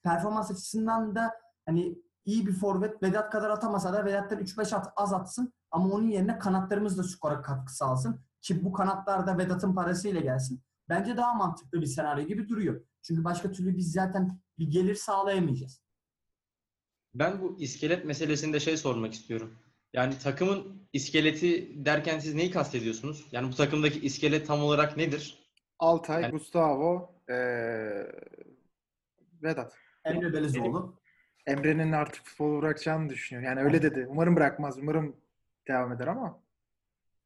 Performans 0.03 0.51
açısından 0.51 1.15
da 1.15 1.33
hani 1.65 1.95
iyi 2.25 2.47
bir 2.47 2.53
forvet 2.53 3.03
Vedat 3.03 3.31
kadar 3.31 3.49
atamasa 3.49 3.93
da 3.93 4.05
Vedat'tan 4.05 4.39
3-5 4.39 4.75
at, 4.75 4.93
az 4.95 5.13
atsın 5.13 5.53
ama 5.71 5.89
onun 5.89 6.07
yerine 6.07 6.39
kanatlarımız 6.39 6.97
da 6.97 7.03
skora 7.03 7.41
katkı 7.41 7.75
sağlasın. 7.75 8.19
ki 8.41 8.65
bu 8.65 8.73
kanatlarda 8.73 9.37
Vedat'ın 9.37 9.75
parasıyla 9.75 10.21
gelsin. 10.21 10.63
Bence 10.89 11.17
daha 11.17 11.33
mantıklı 11.33 11.81
bir 11.81 11.85
senaryo 11.85 12.27
gibi 12.27 12.49
duruyor. 12.49 12.81
Çünkü 13.01 13.23
başka 13.23 13.51
türlü 13.51 13.77
biz 13.77 13.91
zaten 13.91 14.39
bir 14.59 14.67
gelir 14.71 14.95
sağlayamayacağız. 14.95 15.82
Ben 17.15 17.41
bu 17.41 17.55
iskelet 17.59 18.05
meselesinde 18.05 18.59
şey 18.59 18.77
sormak 18.77 19.13
istiyorum. 19.13 19.59
Yani 19.93 20.17
takımın 20.17 20.87
iskeleti 20.93 21.71
derken 21.85 22.19
siz 22.19 22.33
neyi 22.33 22.51
kastediyorsunuz? 22.51 23.27
Yani 23.31 23.51
bu 23.51 23.55
takımdaki 23.55 23.99
iskelet 23.99 24.47
tam 24.47 24.63
olarak 24.63 24.97
nedir? 24.97 25.39
Altay, 25.79 26.21
Yani- 26.21 26.31
Gustavo, 26.31 27.15
eee, 27.29 28.11
Vedat. 29.43 29.73
Emre 30.05 30.33
Belezoğlu. 30.33 30.99
Emre'nin 31.47 31.91
artık 31.91 32.25
futbolu 32.25 32.61
bırakacağını 32.61 33.09
düşünüyor. 33.09 33.45
Yani 33.47 33.61
öyle 33.61 33.81
dedi. 33.81 34.05
Umarım 34.09 34.35
bırakmaz. 34.35 34.77
Umarım 34.77 35.15
devam 35.67 35.91
eder 35.91 36.07
ama 36.07 36.39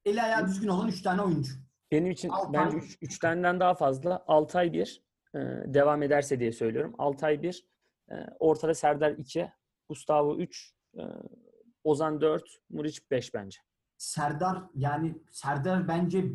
Eli 0.05 0.21
ayağı 0.21 0.47
düzgün 0.47 0.67
olan 0.67 0.87
3 0.87 1.01
tane 1.01 1.21
oyuncu. 1.21 1.51
Benim 1.91 2.11
için 2.11 2.29
Altay- 2.29 2.53
bence 2.53 2.77
3 2.77 2.97
üç, 3.01 3.19
taneden 3.19 3.59
daha 3.59 3.75
fazla. 3.75 4.23
Altay 4.27 4.73
1 4.73 5.01
devam 5.65 6.03
ederse 6.03 6.39
diye 6.39 6.51
söylüyorum. 6.51 6.95
Altay 6.97 7.41
1, 7.41 7.65
ortada 8.39 8.73
Serdar 8.73 9.11
2, 9.11 9.51
Gustavo 9.89 10.37
3, 10.37 10.73
Ozan 11.83 12.21
4, 12.21 12.43
Muriç 12.69 13.11
5 13.11 13.33
bence. 13.33 13.59
Serdar 13.97 14.63
yani 14.75 15.17
Serdar 15.31 15.87
bence 15.87 16.25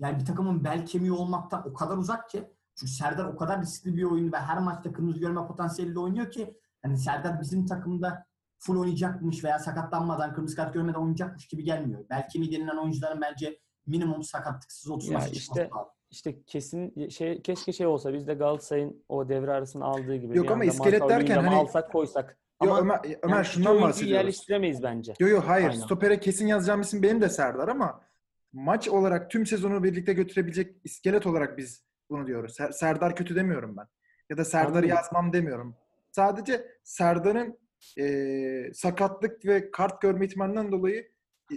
yani 0.00 0.20
bir 0.20 0.24
takımın 0.24 0.64
bel 0.64 0.86
kemiği 0.86 1.12
olmaktan 1.12 1.68
o 1.68 1.72
kadar 1.74 1.96
uzak 1.96 2.30
ki 2.30 2.50
çünkü 2.74 2.92
Serdar 2.92 3.24
o 3.24 3.36
kadar 3.36 3.60
riskli 3.62 3.96
bir 3.96 4.02
oyuncu 4.02 4.32
ve 4.32 4.36
her 4.36 4.58
maçta 4.58 4.92
kırmızı 4.92 5.20
görme 5.20 5.46
potansiyeliyle 5.46 5.98
oynuyor 5.98 6.30
ki 6.30 6.56
hani 6.82 6.98
Serdar 6.98 7.40
bizim 7.40 7.66
takımda 7.66 8.26
full 8.58 8.80
oynayacakmış 8.80 9.44
veya 9.44 9.58
sakatlanmadan 9.58 10.34
kırmızı 10.34 10.56
kart 10.56 10.74
görmeden 10.74 10.98
oynayacakmış 10.98 11.48
gibi 11.48 11.64
gelmiyor. 11.64 12.08
Bel 12.10 12.28
kemiği 12.28 12.52
denilen 12.52 12.76
oyuncuların 12.76 13.20
bence 13.20 13.58
minimum 13.86 14.22
sakatlıksız 14.22 14.90
30 14.90 15.08
Ya 15.08 15.18
maça 15.18 15.30
işte- 15.30 15.60
lazım. 15.60 15.88
İşte 16.10 16.42
kesin 16.42 17.08
şey 17.08 17.42
keşke 17.42 17.72
şey 17.72 17.86
olsa 17.86 18.12
biz 18.12 18.26
de 18.26 18.34
Galatasaray'ın 18.34 19.04
o 19.08 19.28
devre 19.28 19.52
arasını 19.52 19.84
aldığı 19.84 20.16
gibi. 20.16 20.36
Yok 20.36 20.50
ama 20.50 20.64
iskelet 20.64 21.08
derken 21.08 21.42
hani- 21.44 21.56
alsak 21.56 21.92
koysak. 21.92 22.38
Yo, 22.64 22.70
Ama 22.74 22.80
Ömer, 22.80 23.16
Ömer 23.22 23.34
yani 23.36 23.44
şundan 23.46 23.82
bahsediyoruz. 23.82 24.14
yerleştiremeyiz 24.16 24.82
bence. 24.82 25.14
Yo 25.20 25.28
yo 25.28 25.42
hayır. 25.46 25.68
Aynen. 25.68 25.80
Stopere 25.80 26.20
kesin 26.20 26.46
yazacağım 26.46 26.80
isim 26.80 27.02
benim 27.02 27.20
de 27.20 27.28
Serdar 27.28 27.68
ama 27.68 28.04
maç 28.52 28.88
olarak 28.88 29.30
tüm 29.30 29.46
sezonu 29.46 29.84
birlikte 29.84 30.12
götürebilecek 30.12 30.76
iskelet 30.84 31.26
olarak 31.26 31.58
biz 31.58 31.84
bunu 32.10 32.26
diyoruz. 32.26 32.58
Ser- 32.58 32.72
Serdar 32.72 33.16
kötü 33.16 33.36
demiyorum 33.36 33.76
ben. 33.76 33.86
Ya 34.30 34.36
da 34.36 34.44
Serdar'ı 34.44 34.86
yazmam 34.86 35.32
demiyorum. 35.32 35.76
Sadece 36.12 36.66
Serdar'ın 36.84 37.58
eee, 37.96 38.70
sakatlık 38.74 39.46
ve 39.46 39.70
kart 39.70 40.00
görme 40.02 40.26
ihtimalinden 40.26 40.72
dolayı 40.72 41.08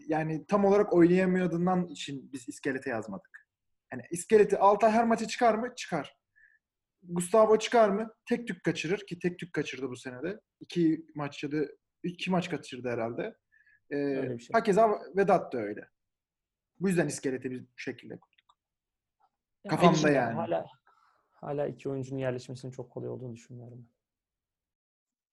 yani 0.08 0.46
tam 0.46 0.66
olarak 0.66 0.94
oynayamadığından 0.94 1.88
için 1.88 2.30
biz 2.34 2.50
iskelete 2.50 2.90
yazmadık. 2.90 3.48
Yani 3.94 4.04
iskeleti 4.12 4.58
Altay 4.58 4.92
her 4.92 5.06
maça 5.06 5.28
çıkar 5.28 5.56
mı? 5.56 5.74
Çıkar. 5.76 6.18
Gustavo 7.04 7.60
çıkar 7.60 7.90
mı? 7.90 8.14
Tek 8.26 8.48
tük 8.48 8.64
kaçırır 8.64 9.08
ki 9.08 9.20
tek 9.20 9.40
tük 9.40 9.54
kaçırdı 9.54 9.90
bu 9.90 9.96
senede. 9.96 10.40
İki 10.60 11.06
maç 11.16 11.44
ya 11.44 11.52
da 11.52 11.58
iki 12.04 12.32
maç 12.32 12.50
kaçırdı 12.50 12.90
herhalde. 12.90 13.36
Ee, 13.92 14.38
şey. 14.40 14.54
Hakeza 14.54 15.02
Vedat 15.16 15.54
da 15.54 15.58
öyle. 15.58 15.88
Bu 16.80 16.88
yüzden 16.88 17.08
iskeleti 17.08 17.52
biz 17.52 17.62
bu 17.62 17.78
şekilde 17.78 18.20
kurduk. 18.20 18.58
Ya 19.64 19.70
Kafamda 19.70 20.08
de 20.08 20.12
yani. 20.12 20.34
Hala 20.36 20.66
hala 21.32 21.68
iki 21.68 21.90
oyuncunun 21.90 22.20
yerleşmesinin 22.20 22.72
çok 22.72 22.92
kolay 22.92 23.10
olduğunu 23.10 23.36
düşünmüyorum. 23.36 23.90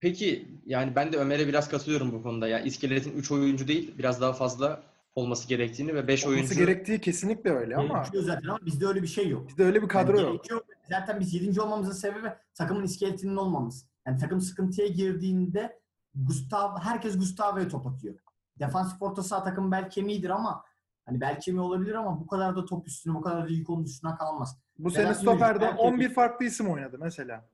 Peki 0.00 0.48
yani 0.66 0.96
ben 0.96 1.12
de 1.12 1.16
Ömer'e 1.16 1.48
biraz 1.48 1.68
katılıyorum 1.68 2.12
bu 2.12 2.22
konuda. 2.22 2.48
Ya 2.48 2.60
iskeletin 2.60 3.12
3 3.12 3.30
oyuncu 3.30 3.68
değil 3.68 3.98
biraz 3.98 4.20
daha 4.20 4.32
fazla 4.32 4.82
olması 5.18 5.48
gerektiğini 5.48 5.94
ve 5.94 6.08
5 6.08 6.24
Olması 6.26 6.38
oyuncu 6.40 6.54
gerektiği 6.54 7.00
kesinlikle 7.00 7.50
öyle 7.50 7.76
ama 7.76 7.94
Gerekiyor 7.98 8.22
zaten 8.24 8.48
ama 8.48 8.58
bizde 8.66 8.86
öyle 8.86 9.02
bir 9.02 9.06
şey 9.06 9.28
yok. 9.28 9.48
bizde 9.48 9.64
öyle 9.64 9.82
bir 9.82 9.88
kadro 9.88 10.16
Yani 10.16 10.22
yok. 10.22 10.32
gerekiyor. 10.32 10.60
Zaten 10.90 11.20
biz 11.20 11.34
7. 11.34 11.60
olmamızın 11.60 11.92
sebebi 11.92 12.28
takımın 12.54 12.82
iskeletinin 12.84 13.36
olmamız. 13.36 13.86
Yani 14.06 14.18
takım 14.18 14.40
sıkıntıya 14.40 14.88
girdiğinde 14.88 15.78
Gustav, 16.14 16.76
herkes 16.80 17.18
Gustavo'ya 17.18 17.68
top 17.68 17.86
atıyor. 17.86 18.14
Defansif 18.58 19.02
orta 19.02 19.22
saha 19.22 19.44
takım 19.44 19.72
bel 19.72 19.90
kemiğidir 19.90 20.30
ama 20.30 20.64
hani 21.06 21.20
bel 21.20 21.40
kemiği 21.40 21.60
olabilir 21.62 21.94
ama 21.94 22.20
bu 22.20 22.26
kadar 22.26 22.56
da 22.56 22.64
top 22.64 22.86
üstüne, 22.88 23.14
bu 23.14 23.20
kadar 23.20 23.44
da 23.44 23.48
yük 23.48 23.70
onun 23.70 23.84
üstüne 23.84 24.14
kalmaz. 24.14 24.58
Bu 24.78 24.90
sene 24.90 25.14
stoperde 25.14 25.60
belki- 25.60 25.78
11 25.78 26.14
farklı 26.14 26.46
isim 26.46 26.70
oynadı 26.70 26.96
mesela. 27.00 27.48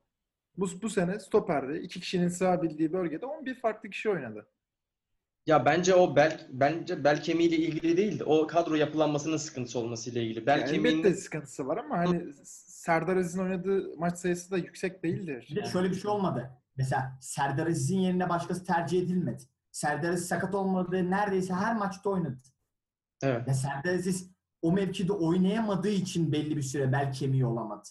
Bu, 0.57 0.67
bu 0.83 0.89
sene 0.89 1.21
stoperde 1.21 1.81
iki 1.81 2.01
kişinin 2.01 2.29
sığabildiği 2.29 2.93
bölgede 2.93 3.27
11 3.27 3.55
farklı 3.55 3.91
kişi 3.91 4.11
oynadı. 4.11 4.47
Ya 5.47 5.65
bence 5.65 5.95
o 5.95 6.17
bel 6.17 6.47
bence 6.51 7.05
bel 7.05 7.23
kemiğiyle 7.23 7.57
ilgili 7.57 7.97
değil 7.97 8.19
de 8.19 8.25
o 8.25 8.47
kadro 8.47 8.75
yapılanmasının 8.75 9.37
sıkıntısı 9.37 9.79
olmasıyla 9.79 10.23
ilgili. 10.23 10.47
Bel 10.47 10.59
Yani 10.61 10.89
elbette 10.89 11.15
sıkıntısı 11.15 11.67
var 11.67 11.77
ama 11.77 11.99
hani 11.99 12.35
Serdar 12.45 13.17
Aziz'in 13.17 13.43
oynadığı 13.43 13.97
maç 13.97 14.19
sayısı 14.19 14.51
da 14.51 14.57
yüksek 14.57 15.03
değildir. 15.03 15.47
Bir 15.51 15.57
de 15.57 15.65
şöyle 15.67 15.91
bir 15.91 15.95
şey 15.95 16.11
olmadı. 16.11 16.51
Mesela 16.77 17.19
Serdar 17.21 17.67
Aziz'in 17.67 17.99
yerine 17.99 18.29
başkası 18.29 18.65
tercih 18.65 19.03
edilmedi. 19.03 19.43
Serdar 19.73 20.11
Aziz 20.11 20.29
sakat 20.29 20.55
olmadığı 20.55 21.11
neredeyse 21.11 21.55
her 21.55 21.77
maçta 21.77 22.11
oynadı. 22.11 22.39
evet. 23.23 23.49
Ya 23.49 23.55
Serdar 23.55 23.95
Aziz 23.95 24.31
o 24.63 24.73
mevkide 24.73 25.13
oynayamadığı 25.13 25.89
için 25.89 26.33
belli 26.33 26.57
bir 26.57 26.63
süre 26.63 26.93
bel 26.93 27.13
kemiği 27.13 27.47
olamadı. 27.47 27.89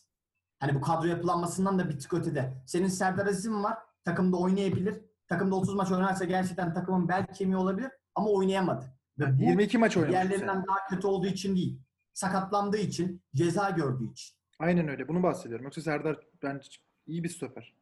Hani 0.59 0.75
bu 0.75 0.81
kadro 0.81 1.07
yapılanmasından 1.07 1.79
da 1.79 1.89
bir 1.89 1.99
tık 1.99 2.13
ötede. 2.13 2.53
Senin 2.67 2.87
Serdar 2.87 3.25
Aziz'in 3.27 3.63
var. 3.63 3.77
Takımda 4.05 4.37
oynayabilir. 4.37 5.01
Takımda 5.27 5.55
30 5.55 5.75
maç 5.75 5.91
oynarsa 5.91 6.25
gerçekten 6.25 6.73
takımın 6.73 7.07
bel 7.07 7.27
kemiği 7.27 7.57
olabilir 7.57 7.91
ama 8.15 8.29
oynayamadı. 8.29 8.85
Ve 9.19 9.39
bu 9.39 9.41
22 9.41 9.77
maç 9.77 9.93
sene. 9.93 10.09
diğerlerinden 10.09 10.63
daha 10.67 10.87
kötü 10.89 11.07
olduğu 11.07 11.27
için 11.27 11.55
değil. 11.55 11.79
Sakatlandığı 12.13 12.77
için, 12.77 13.21
ceza 13.35 13.69
gördüğü 13.69 14.11
için. 14.11 14.35
Aynen 14.59 14.87
öyle. 14.87 15.07
Bunu 15.07 15.23
bahsediyorum. 15.23 15.63
Yoksa 15.65 15.81
Serdar 15.81 16.17
bence 16.43 16.69
iyi 17.07 17.23
bir 17.23 17.29
stoper. 17.29 17.73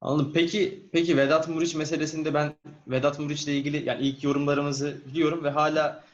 Anladım. 0.00 0.30
Peki 0.34 0.88
peki 0.92 1.16
Vedat 1.16 1.48
Muriç 1.48 1.74
meselesinde 1.74 2.34
ben 2.34 2.54
Vedat 2.88 3.18
Muriç'le 3.18 3.48
ilgili 3.48 3.88
yani 3.88 4.02
ilk 4.02 4.24
yorumlarımızı 4.24 5.00
biliyorum 5.06 5.44
ve 5.44 5.50
hala 5.50 6.04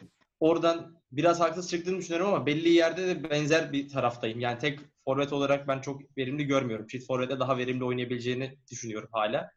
oradan 0.40 0.96
biraz 1.12 1.40
haksız 1.40 1.70
çıktığını 1.70 1.98
düşünüyorum 1.98 2.34
ama 2.34 2.46
belli 2.46 2.68
yerde 2.68 3.06
de 3.06 3.30
benzer 3.30 3.72
bir 3.72 3.88
taraftayım. 3.88 4.40
Yani 4.40 4.58
tek 4.58 4.80
forvet 5.04 5.32
olarak 5.32 5.68
ben 5.68 5.80
çok 5.80 6.18
verimli 6.18 6.44
görmüyorum. 6.44 6.86
Çift 6.86 7.06
forvete 7.06 7.40
daha 7.40 7.58
verimli 7.58 7.84
oynayabileceğini 7.84 8.58
düşünüyorum 8.70 9.08
hala. 9.12 9.50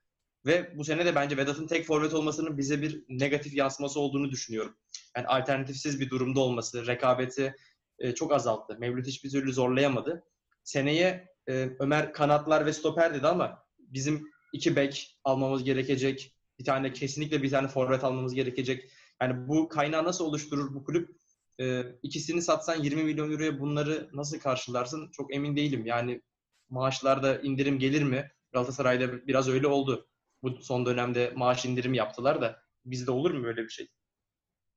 Ve 0.45 0.77
bu 0.77 0.83
sene 0.83 1.05
de 1.05 1.15
bence 1.15 1.37
Vedat'ın 1.37 1.67
tek 1.67 1.85
forvet 1.85 2.13
olmasının 2.13 2.57
bize 2.57 2.81
bir 2.81 3.03
negatif 3.09 3.53
yansıması 3.55 3.99
olduğunu 3.99 4.31
düşünüyorum. 4.31 4.75
Yani 5.17 5.27
alternatifsiz 5.27 5.99
bir 5.99 6.09
durumda 6.09 6.39
olması, 6.39 6.87
rekabeti 6.87 7.55
e, 7.99 8.15
çok 8.15 8.33
azalttı. 8.33 8.77
Mevlüt 8.79 9.07
hiçbir 9.07 9.29
türlü 9.29 9.53
zorlayamadı. 9.53 10.23
Seneye 10.63 11.27
e, 11.49 11.69
Ömer 11.79 12.13
kanatlar 12.13 12.65
ve 12.65 12.73
stoper 12.73 13.13
dedi 13.13 13.27
ama 13.27 13.63
bizim 13.79 14.27
iki 14.53 14.75
bek 14.75 15.19
almamız 15.23 15.63
gerekecek. 15.63 16.35
Bir 16.59 16.65
tane 16.65 16.93
kesinlikle 16.93 17.43
bir 17.43 17.49
tane 17.49 17.67
forvet 17.67 18.03
almamız 18.03 18.33
gerekecek. 18.33 18.89
Yani 19.21 19.47
bu 19.47 19.69
kaynağı 19.69 20.03
nasıl 20.03 20.25
oluşturur 20.25 20.73
bu 20.73 20.83
kulüp? 20.83 21.15
Ee, 21.59 21.83
ikisini 22.03 22.41
satsan 22.41 22.83
20 22.83 23.03
milyon 23.03 23.31
euroya 23.31 23.59
bunları 23.59 24.09
nasıl 24.13 24.39
karşılarsın? 24.39 25.11
Çok 25.11 25.33
emin 25.33 25.55
değilim. 25.55 25.85
Yani 25.85 26.21
maaşlarda 26.69 27.41
indirim 27.41 27.79
gelir 27.79 28.03
mi? 28.03 28.31
Galatasaray'da 28.51 29.27
biraz 29.27 29.49
öyle 29.49 29.67
oldu. 29.67 30.07
Bu 30.43 30.51
son 30.61 30.85
dönemde 30.85 31.33
maaş 31.35 31.65
indirimi 31.65 31.97
yaptılar 31.97 32.41
da 32.41 32.59
bizde 32.85 33.11
olur 33.11 33.31
mu 33.31 33.43
böyle 33.43 33.63
bir 33.63 33.69
şey? 33.69 33.87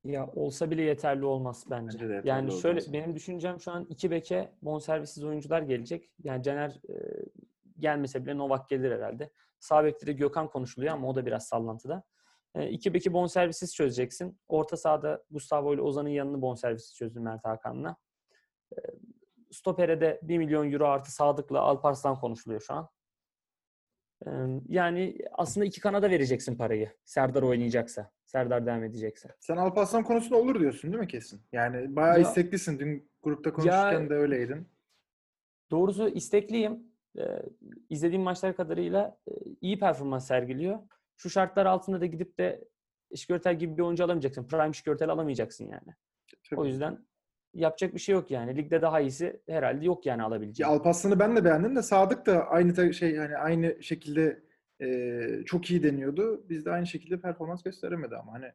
Ya 0.04 0.26
olsa 0.26 0.70
bile 0.70 0.82
yeterli 0.82 1.24
olmaz 1.24 1.64
bence. 1.70 1.98
Bence 1.98 2.14
yeterli 2.14 2.28
yani 2.28 2.52
şöyle 2.52 2.80
olmaz. 2.80 2.92
benim 2.92 3.14
düşüncem 3.14 3.60
şu 3.60 3.72
an 3.72 3.86
iki 3.88 4.10
beke 4.10 4.52
bonservissiz 4.62 5.24
oyuncular 5.24 5.62
gelecek. 5.62 6.10
Yani 6.24 6.42
Caner 6.42 6.70
e, 6.70 6.94
gelmese 7.78 8.24
bile 8.24 8.38
Novak 8.38 8.68
gelir 8.68 8.90
herhalde. 8.92 9.30
Sağ 9.58 9.84
bekte 9.84 10.06
de 10.06 10.12
Gökhan 10.12 10.48
konuşuluyor 10.48 10.92
ama 10.92 11.08
o 11.08 11.14
da 11.14 11.26
biraz 11.26 11.48
sallantıda. 11.48 12.02
E, 12.54 12.68
iki 12.68 12.94
beki 12.94 13.12
bonservissiz 13.12 13.74
çözeceksin. 13.74 14.40
Orta 14.48 14.76
sahada 14.76 15.24
Gustavo 15.30 15.74
ile 15.74 15.82
Ozan'ın 15.82 16.08
yanını 16.08 16.42
bonservissiz 16.42 16.96
çözdün 16.96 17.22
Mert 17.22 17.44
Hakan'la. 17.44 17.96
E, 18.72 18.76
Stoper'e 19.52 20.00
de 20.00 20.20
1 20.22 20.38
milyon 20.38 20.72
euro 20.72 20.86
artı 20.86 21.12
Sadık'la 21.12 21.60
Alparslan 21.60 22.20
konuşuluyor 22.20 22.60
şu 22.60 22.74
an. 22.74 22.88
Yani 24.68 25.18
aslında 25.32 25.66
iki 25.66 25.80
kanada 25.80 26.10
vereceksin 26.10 26.56
parayı. 26.56 26.90
Serdar 27.04 27.42
oynayacaksa. 27.42 28.10
Serdar 28.24 28.66
devam 28.66 28.84
edecekse. 28.84 29.34
Sen 29.40 29.56
Alparslan 29.56 30.04
konusunda 30.04 30.36
olur 30.36 30.60
diyorsun 30.60 30.92
değil 30.92 31.00
mi 31.00 31.08
kesin? 31.08 31.40
Yani 31.52 31.96
bayağı 31.96 32.14
Ya- 32.20 32.28
isteklisin. 32.28 32.78
Dün 32.78 33.10
grupta 33.22 33.52
konuşurken 33.52 34.10
de 34.10 34.14
öyleydin. 34.14 34.68
Doğrusu 35.70 36.08
istekliyim. 36.08 36.82
Ee, 37.18 37.42
izlediğim 37.90 38.22
maçlar 38.22 38.56
kadarıyla 38.56 39.18
e, 39.28 39.32
iyi 39.60 39.78
performans 39.78 40.26
sergiliyor. 40.26 40.78
Şu 41.16 41.30
şartlar 41.30 41.66
altında 41.66 42.00
da 42.00 42.06
gidip 42.06 42.38
de 42.38 42.64
Şikörtel 43.14 43.58
gibi 43.58 43.76
bir 43.76 43.82
oyuncu 43.82 44.04
alamayacaksın. 44.04 44.48
Prime 44.48 44.72
Şikörtel 44.72 45.08
alamayacaksın 45.10 45.64
yani. 45.64 45.94
Tabii. 46.50 46.60
O 46.60 46.64
yüzden 46.64 47.06
yapacak 47.56 47.94
bir 47.94 47.98
şey 48.00 48.12
yok 48.14 48.30
yani. 48.30 48.56
Ligde 48.56 48.82
daha 48.82 49.00
iyisi 49.00 49.40
herhalde 49.48 49.84
yok 49.84 50.06
yani 50.06 50.20
Ya 50.20 50.26
alabileceğin. 50.26 50.70
Alparslan'ı 50.70 51.18
ben 51.18 51.36
de 51.36 51.44
beğendim 51.44 51.76
de 51.76 51.82
Sadık 51.82 52.26
da 52.26 52.46
aynı 52.46 52.94
şey 52.94 53.16
hani 53.16 53.36
aynı 53.36 53.82
şekilde 53.82 54.42
e, 54.82 55.44
çok 55.46 55.70
iyi 55.70 55.82
deniyordu. 55.82 56.48
Biz 56.48 56.64
de 56.66 56.70
aynı 56.70 56.86
şekilde 56.86 57.20
performans 57.20 57.62
gösteremedi 57.62 58.16
ama 58.16 58.32
hani 58.32 58.52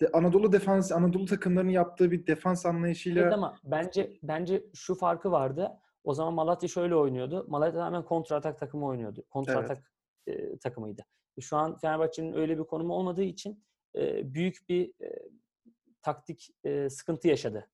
de- 0.00 0.08
Anadolu 0.12 0.52
defans 0.52 0.92
Anadolu 0.92 1.24
takımlarının 1.24 1.70
yaptığı 1.70 2.10
bir 2.10 2.26
defans 2.26 2.66
anlayışıyla 2.66 3.22
Evet 3.22 3.32
ama 3.32 3.56
bence 3.64 4.12
bence 4.22 4.64
şu 4.74 4.94
farkı 4.94 5.30
vardı. 5.30 5.70
O 6.04 6.14
zaman 6.14 6.34
Malatya 6.34 6.68
şöyle 6.68 6.94
oynuyordu. 6.96 7.46
Malatya 7.48 7.72
tamamen 7.74 8.04
kontra 8.04 8.36
atak 8.36 8.58
takımı 8.58 8.86
oynuyordu. 8.86 9.24
Kontra 9.30 9.52
Evet. 9.52 9.64
atak 9.64 9.92
e, 10.26 10.58
takımıydı. 10.58 11.02
Şu 11.40 11.56
an 11.56 11.76
Fenerbahçe'nin 11.76 12.32
öyle 12.32 12.58
bir 12.58 12.64
konumu 12.64 12.94
olmadığı 12.94 13.22
için 13.22 13.64
e, 13.96 14.34
büyük 14.34 14.68
bir 14.68 14.88
e, 15.02 15.12
taktik 16.02 16.50
e, 16.64 16.90
sıkıntı 16.90 17.28
yaşadı 17.28 17.68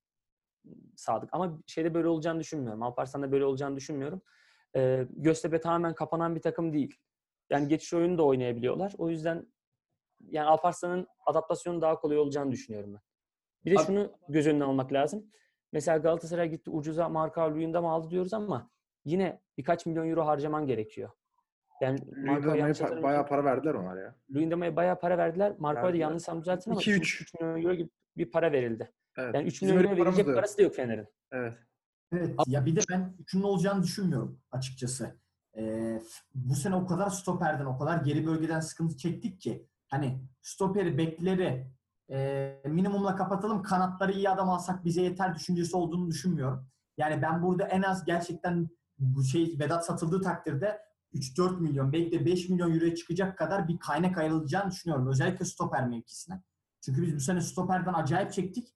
Sadık. 0.96 1.28
Ama 1.32 1.58
şeyde 1.66 1.94
böyle 1.94 2.08
olacağını 2.08 2.40
düşünmüyorum. 2.40 2.82
Alparslan'da 2.82 3.32
böyle 3.32 3.44
olacağını 3.44 3.76
düşünmüyorum. 3.76 4.22
E, 4.76 5.06
Göztepe 5.10 5.60
tamamen 5.60 5.94
kapanan 5.94 6.34
bir 6.36 6.40
takım 6.40 6.72
değil. 6.72 6.96
Yani 7.50 7.68
geçiş 7.68 7.94
oyunu 7.94 8.18
da 8.18 8.22
oynayabiliyorlar. 8.24 8.92
O 8.98 9.08
yüzden 9.10 9.46
yani 10.28 10.46
Alparslan'ın 10.48 11.06
adaptasyonu 11.26 11.80
daha 11.80 11.96
kolay 12.00 12.18
olacağını 12.18 12.52
düşünüyorum 12.52 12.94
ben. 12.94 13.00
Bir 13.64 13.70
de 13.70 13.78
Abi- 13.78 13.86
şunu 13.86 14.12
göz 14.28 14.46
önüne 14.46 14.64
almak 14.64 14.92
lazım. 14.92 15.26
Mesela 15.72 15.98
Galatasaray 15.98 16.48
gitti 16.50 16.70
ucuza 16.70 17.08
Marka 17.08 17.54
Luyendam'ı 17.54 17.90
aldı 17.90 18.10
diyoruz 18.10 18.34
ama 18.34 18.70
yine 19.04 19.40
birkaç 19.58 19.86
milyon 19.86 20.08
euro 20.08 20.26
harcaman 20.26 20.66
gerekiyor. 20.66 21.10
Yani 21.80 21.98
yanlış 22.58 22.80
pa- 22.80 23.02
bayağı 23.02 23.26
para 23.26 23.44
verdiler 23.44 23.74
onlar 23.74 23.96
ya. 24.02 24.14
Luyendama'ya 24.34 24.76
bayağı 24.76 25.00
para 25.00 25.18
verdiler. 25.18 25.54
Marka'ya 25.58 25.92
da 25.92 25.96
yanlışsam 25.96 26.40
düzeltin 26.40 26.70
ama 26.70 26.80
2-3. 26.80 27.20
3 27.22 27.34
milyon 27.34 27.62
euro 27.62 27.74
gibi 27.74 27.90
bir 28.16 28.30
para 28.30 28.52
verildi. 28.52 28.92
Evet. 29.16 29.34
Yani 29.34 29.46
3 29.46 29.62
Bizim 29.62 29.76
milyon 29.76 29.96
paramız 29.96 30.06
verecek 30.06 30.26
da 30.26 30.34
parası 30.34 30.58
da 30.58 30.62
yok 30.62 30.74
Fener'in. 30.74 31.06
Evet. 31.32 31.58
Evet 32.12 32.34
ya 32.46 32.66
bir 32.66 32.76
de 32.76 32.80
ben 32.90 33.14
üçünün 33.18 33.42
olacağını 33.42 33.82
düşünmüyorum 33.82 34.40
açıkçası. 34.50 35.20
Ee, 35.56 36.00
bu 36.34 36.54
sene 36.54 36.74
o 36.74 36.86
kadar 36.86 37.10
stoperden, 37.10 37.64
o 37.64 37.78
kadar 37.78 37.96
geri 37.96 38.26
bölgeden 38.26 38.60
sıkıntı 38.60 38.96
çektik 38.96 39.40
ki 39.40 39.68
hani 39.88 40.24
stoperi, 40.42 40.98
bekleri 40.98 41.70
e, 42.10 42.56
minimumla 42.66 43.16
kapatalım, 43.16 43.62
kanatları 43.62 44.12
iyi 44.12 44.30
adam 44.30 44.50
alsak 44.50 44.84
bize 44.84 45.02
yeter 45.02 45.34
düşüncesi 45.34 45.76
olduğunu 45.76 46.08
düşünmüyorum. 46.08 46.66
Yani 46.98 47.22
ben 47.22 47.42
burada 47.42 47.64
en 47.64 47.82
az 47.82 48.04
gerçekten 48.04 48.68
bu 48.98 49.24
şey 49.24 49.56
Vedat 49.58 49.86
satıldığı 49.86 50.22
takdirde 50.22 50.80
3-4 51.14 51.60
milyon 51.60 51.92
belki 51.92 52.12
de 52.12 52.26
5 52.26 52.48
milyon 52.48 52.74
euroya 52.74 52.94
çıkacak 52.94 53.38
kadar 53.38 53.68
bir 53.68 53.78
kaynak 53.78 54.18
ayrılacağını 54.18 54.70
düşünüyorum. 54.70 55.06
Özellikle 55.06 55.44
stoper 55.44 55.88
mevkisine. 55.88 56.42
Çünkü 56.80 57.02
biz 57.02 57.14
bu 57.14 57.20
sene 57.20 57.40
stoperden 57.40 57.94
acayip 57.94 58.32
çektik 58.32 58.68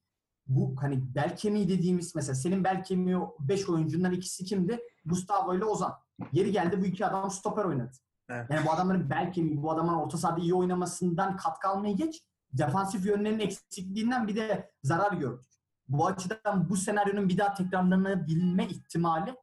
bu 0.47 0.75
hani 0.79 1.15
bel 1.15 1.35
kemiği 1.35 1.69
dediğimiz 1.69 2.15
mesela 2.15 2.35
senin 2.35 2.63
bel 2.63 2.83
kemiği 2.83 3.17
5 3.39 3.69
oyuncundan 3.69 4.11
ikisi 4.11 4.45
kimdi? 4.45 4.79
Gustavo 5.05 5.55
ile 5.55 5.65
Ozan. 5.65 5.93
Yeri 6.31 6.51
geldi 6.51 6.81
bu 6.81 6.85
iki 6.85 7.05
adam 7.05 7.31
stoper 7.31 7.65
oynadı. 7.65 7.91
Evet. 8.29 8.49
Yani 8.49 8.65
bu 8.67 8.71
adamların 8.71 9.09
bel 9.09 9.33
kemiği, 9.33 9.63
bu 9.63 9.71
adamların 9.71 9.97
orta 9.97 10.17
sahada 10.17 10.41
iyi 10.41 10.53
oynamasından 10.53 11.37
katkı 11.37 11.67
almaya 11.67 11.93
geç. 11.93 12.23
Defansif 12.53 13.05
yönlerinin 13.05 13.39
eksikliğinden 13.39 14.27
bir 14.27 14.35
de 14.35 14.71
zarar 14.83 15.11
gördük. 15.11 15.45
Bu 15.87 16.07
açıdan 16.07 16.69
bu 16.69 16.77
senaryonun 16.77 17.29
bir 17.29 17.37
daha 17.37 17.53
tekrarlanabilme 17.53 18.67
ihtimali 18.67 19.35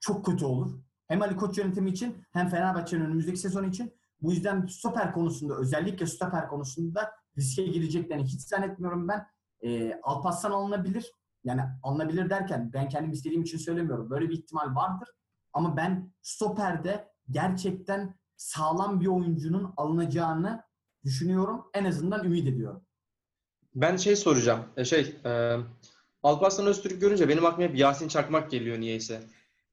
çok 0.00 0.26
kötü 0.26 0.44
olur. 0.44 0.78
Hem 1.06 1.22
Ali 1.22 1.36
Koç 1.36 1.58
yönetimi 1.58 1.90
için 1.90 2.24
hem 2.32 2.48
Fenerbahçe'nin 2.48 3.04
önümüzdeki 3.04 3.38
sezon 3.38 3.64
için. 3.64 3.94
Bu 4.22 4.32
yüzden 4.32 4.66
stoper 4.66 5.12
konusunda 5.12 5.54
özellikle 5.54 6.06
stoper 6.06 6.48
konusunda 6.48 7.10
riske 7.38 7.62
gireceklerini 7.66 8.24
hiç 8.24 8.40
zannetmiyorum 8.40 9.08
ben. 9.08 9.26
E, 9.64 10.00
Alparslan 10.02 10.50
alınabilir. 10.50 11.12
Yani 11.44 11.60
alınabilir 11.82 12.30
derken 12.30 12.70
ben 12.72 12.88
kendim 12.88 13.12
istediğim 13.12 13.42
için 13.42 13.58
söylemiyorum. 13.58 14.10
Böyle 14.10 14.28
bir 14.28 14.34
ihtimal 14.38 14.74
vardır. 14.74 15.08
Ama 15.52 15.76
ben 15.76 16.12
stoperde 16.22 17.08
gerçekten 17.30 18.14
sağlam 18.36 19.00
bir 19.00 19.06
oyuncunun 19.06 19.72
alınacağını 19.76 20.62
düşünüyorum. 21.04 21.64
En 21.74 21.84
azından 21.84 22.24
ümit 22.24 22.48
ediyorum. 22.48 22.86
Ben 23.74 23.96
şey 23.96 24.16
soracağım. 24.16 24.60
E, 24.76 24.84
Şey, 24.84 25.16
e, 25.24 25.56
Alparslan 26.22 26.66
Öztürk 26.66 27.00
görünce 27.00 27.28
benim 27.28 27.46
aklıma 27.46 27.68
hep 27.68 27.78
Yasin 27.78 28.08
Çakmak 28.08 28.50
geliyor 28.50 28.80
niyeyse. 28.80 29.20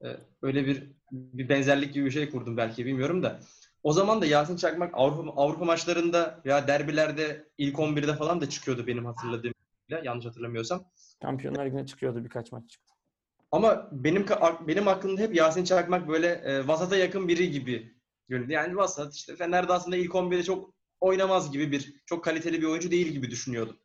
E, 0.03 0.07
öyle 0.41 0.65
bir 0.65 0.91
bir 1.11 1.49
benzerlik 1.49 1.93
gibi 1.93 2.05
bir 2.05 2.11
şey 2.11 2.29
kurdum 2.29 2.57
belki 2.57 2.85
bilmiyorum 2.85 3.23
da. 3.23 3.39
O 3.83 3.93
zaman 3.93 4.21
da 4.21 4.25
Yasin 4.25 4.55
Çakmak 4.57 4.91
Avrupa 4.93 5.41
Avrupa 5.41 5.65
maçlarında 5.65 6.41
ya 6.45 6.67
derbilerde 6.67 7.47
ilk 7.57 7.79
11'de 7.79 8.15
falan 8.15 8.41
da 8.41 8.49
çıkıyordu 8.49 8.87
benim 8.87 9.05
hatırladığım 9.05 9.50
kadarıyla, 9.91 10.11
yanlış 10.11 10.25
hatırlamıyorsam. 10.25 10.85
Şampiyonlar 11.21 11.65
Ligi'ne 11.65 11.85
çıkıyordu 11.85 12.23
birkaç 12.23 12.51
maç 12.51 12.69
çıktı. 12.69 12.93
Ama 13.51 13.89
benim 13.91 14.25
benim 14.67 14.87
aklımda 14.87 15.21
hep 15.21 15.35
Yasin 15.35 15.63
Çakmak 15.63 16.07
böyle 16.07 16.27
e, 16.27 16.67
vasata 16.67 16.97
yakın 16.97 17.27
biri 17.27 17.51
gibi 17.51 17.93
göründü. 18.27 18.53
Yani 18.53 18.75
vasat 18.75 19.15
işte 19.15 19.35
Fener'de 19.35 19.73
aslında 19.73 19.97
ilk 19.97 20.11
11'de 20.11 20.43
çok 20.43 20.73
oynamaz 20.99 21.51
gibi 21.51 21.71
bir 21.71 21.93
çok 22.05 22.23
kaliteli 22.23 22.61
bir 22.61 22.67
oyuncu 22.67 22.91
değil 22.91 23.07
gibi 23.07 23.31
düşünüyordum. 23.31 23.77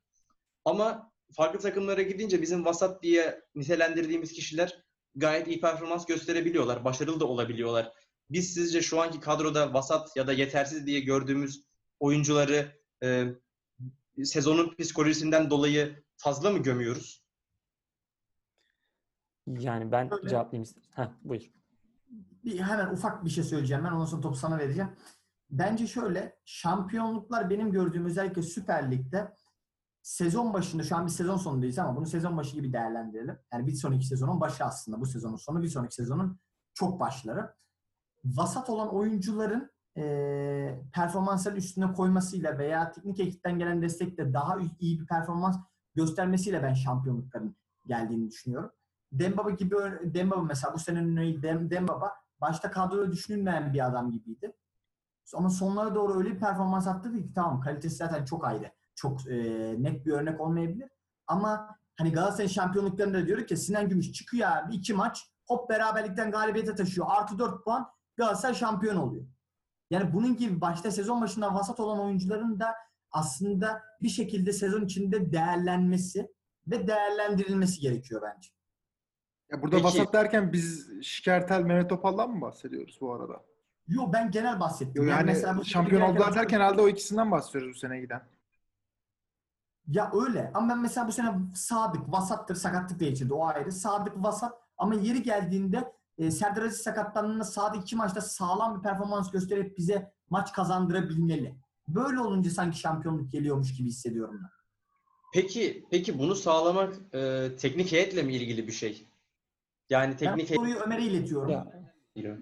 Ama 0.65 1.13
farklı 1.37 1.59
takımlara 1.59 2.03
gidince 2.03 2.43
bizim 2.43 2.65
vasat 2.65 3.03
diye 3.03 3.41
nitelendirdiğimiz 3.55 4.33
kişiler 4.33 4.83
gayet 5.15 5.49
iyi 5.49 5.61
performans 5.61 6.07
gösterebiliyorlar. 6.07 6.85
Başarılı 6.85 7.21
da 7.21 7.25
olabiliyorlar. 7.25 7.93
Biz 8.31 8.55
sizce 8.55 8.83
şu 8.83 9.01
anki 9.01 9.21
kadroda 9.21 9.75
vasat 9.75 10.17
ya 10.17 10.27
da 10.27 10.33
yetersiz 10.33 10.87
diye 10.87 11.01
gördüğümüz 11.01 11.63
oyuncuları 12.01 12.73
e, 13.03 13.25
sezonun 14.25 14.75
psikolojisinden 14.79 15.51
dolayı 15.51 16.05
fazla 16.17 16.51
mı 16.51 16.59
gömüyoruz? 16.59 17.27
Yani 19.47 19.93
ben 19.93 20.15
Öyle. 20.15 20.29
cevaplayayım 20.29 20.63
istedim. 20.63 20.91
Heh, 20.95 21.09
buyur. 21.25 21.43
Bir, 22.45 22.61
hemen 22.61 22.93
ufak 22.93 23.25
bir 23.25 23.31
şey 23.31 23.45
söyleyeceğim 23.45 23.85
ben. 23.85 23.93
Ondan 23.93 24.05
sonra 24.05 24.23
topu 24.23 24.37
sana 24.37 24.59
vereceğim. 24.59 24.91
Bence 25.51 25.87
şöyle 25.87 26.39
şampiyonluklar 26.45 27.51
benim 27.51 27.73
gördüğüm 27.73 28.07
özellikle 28.07 28.43
Süper 28.43 28.91
Lig'de 28.91 29.33
sezon 30.03 30.55
başında 30.55 30.83
şu 30.83 30.97
an 30.97 31.07
bir 31.07 31.11
sezon 31.11 31.37
sonundayız 31.37 31.79
ama 31.79 31.97
bunu 31.97 32.07
sezon 32.07 32.37
başı 32.37 32.55
gibi 32.55 32.73
değerlendirelim. 32.73 33.39
Yani 33.53 33.67
bir 33.67 33.73
sonraki 33.73 34.07
sezonun 34.07 34.41
başı 34.41 34.65
aslında 34.65 35.01
bu 35.01 35.07
sezonun 35.07 35.37
sonu 35.37 35.63
bir 35.63 35.69
sonraki 35.69 35.95
sezonun 35.95 36.41
çok 36.75 37.01
başları. 37.01 37.55
Vasat 38.25 38.71
olan 38.71 38.95
oyuncuların 38.95 39.71
e, 39.97 40.81
performansların 40.93 41.57
üstüne 41.57 41.93
koymasıyla 41.93 42.59
veya 42.59 42.93
teknik 42.93 43.21
ekipten 43.21 43.59
gelen 43.59 43.83
destekle 43.83 44.33
daha 44.33 44.59
iyi 44.81 45.01
bir 45.01 45.07
performans 45.07 45.57
göstermesiyle 45.95 46.63
ben 46.63 46.75
şampiyonlukların 46.75 47.57
geldiğini 47.87 48.31
düşünüyorum. 48.31 48.71
Dembaba 49.13 49.51
gibi 49.51 49.75
Dembaba 50.05 50.43
mesela 50.43 50.75
bu 50.75 50.79
senenin 50.79 51.17
örneği 51.17 51.43
Dem, 51.43 51.71
Dembaba 51.71 52.13
başta 52.41 52.71
kadroda 52.71 53.13
düşünülmeyen 53.13 53.73
bir 53.73 53.87
adam 53.87 54.11
gibiydi. 54.11 54.53
Ama 55.35 55.51
sonlara 55.51 55.95
doğru 55.95 56.19
öyle 56.19 56.31
bir 56.31 56.41
performans 56.41 56.87
attı 56.87 57.13
ki 57.13 57.33
tamam 57.35 57.61
kalitesi 57.61 57.97
zaten 57.97 58.25
çok 58.25 58.45
ayrı. 58.45 58.73
Çok 58.95 59.27
e, 59.27 59.37
net 59.83 60.07
bir 60.07 60.13
örnek 60.13 60.41
olmayabilir. 60.41 60.89
Ama 61.27 61.77
hani 61.97 62.13
Galatasaray 62.13 62.49
şampiyonluklarında 62.49 63.19
da 63.19 63.27
diyor 63.27 63.47
ki 63.47 63.57
Sinan 63.57 63.89
Gümüş 63.89 64.13
çıkıyor 64.13 64.49
abi 64.49 64.75
iki 64.75 64.95
maç 64.95 65.31
hop 65.47 65.71
beraberlikten 65.71 66.31
galibiyete 66.31 66.75
taşıyor. 66.75 67.07
Artı 67.11 67.39
4 67.39 67.65
puan 67.65 67.89
Galatasaray 68.17 68.55
şampiyon 68.55 68.97
oluyor. 68.97 69.27
Yani 69.91 70.13
bunun 70.13 70.37
gibi 70.37 70.61
başta 70.61 70.91
sezon 70.91 71.21
başında 71.21 71.55
vasat 71.55 71.81
olan 71.81 72.01
oyuncuların 72.01 72.61
da 72.61 72.75
aslında 73.11 73.83
bir 74.03 74.09
şekilde 74.09 74.53
sezon 74.53 74.85
içinde 74.85 75.33
değerlenmesi 75.33 76.29
ve 76.67 76.87
değerlendirilmesi 76.87 77.81
gerekiyor 77.81 78.23
bence. 78.23 78.51
Ya 79.51 79.63
burada 79.63 79.77
Peki. 79.77 79.85
vasat 79.85 80.13
derken 80.13 80.53
biz 80.53 80.91
Şikertel, 81.03 81.63
Mehmet 81.63 81.91
Topal'dan 81.91 82.31
mı 82.31 82.41
bahsediyoruz 82.41 82.99
bu 83.01 83.15
arada? 83.15 83.45
Yo 83.89 84.13
ben 84.13 84.31
genel 84.31 84.61
bahsettim. 84.61 85.03
Yo, 85.03 85.11
yani 85.11 85.25
mesela 85.27 85.65
şampiyon 85.65 86.03
oldular 86.03 86.35
derken 86.35 86.57
herhalde 86.57 86.83
o 86.83 86.89
ikisinden 86.89 87.31
bahsediyoruz 87.31 87.75
bu 87.75 87.79
sene 87.79 88.01
giden. 88.01 88.23
Ya 89.89 90.11
öyle. 90.15 90.51
Ama 90.55 90.69
ben 90.69 90.79
mesela 90.79 91.09
bu 91.09 91.13
sene 91.13 91.35
Sadık, 91.55 92.13
Vasattır, 92.13 92.55
sakatlık 92.55 93.01
da 93.01 93.05
geçirdi. 93.05 93.35
O 93.35 93.47
ayrı. 93.47 93.73
Sadık, 93.73 94.13
Vasat. 94.17 94.53
Ama 94.79 94.95
yeri 94.95 95.23
geldiğinde 95.23 95.93
e, 96.19 96.31
Serdar 96.31 96.63
Aziz 96.63 96.81
sakatlandığında 96.81 97.45
Sadık 97.45 97.83
iki 97.83 97.97
maçta 97.97 98.21
sağlam 98.21 98.79
bir 98.79 98.83
performans 98.83 99.31
gösterip 99.31 99.79
bize 99.79 100.13
maç 100.31 100.53
kazandırabilmeli. 100.53 101.55
Böyle 101.89 102.21
olunca 102.21 102.51
sanki 102.51 102.79
şampiyonluk 102.79 103.33
geliyormuş 103.33 103.77
gibi 103.77 103.89
hissediyorum 103.89 104.41
ben. 104.43 104.51
Peki, 105.35 105.87
peki 105.91 106.19
bunu 106.19 106.35
sağlamak 106.35 106.95
e, 107.15 107.49
teknik 107.57 107.93
heyetle 107.93 108.23
mi 108.23 108.35
ilgili 108.35 108.67
bir 108.67 108.73
şey? 108.73 109.07
Yani 109.91 110.11
Ben 110.11 110.17
teknik 110.17 110.51
bu 110.51 110.55
soruyu 110.55 110.77
Ömer'e 110.77 111.03
iletiyorum. 111.03 111.51
Ya, 111.51 112.39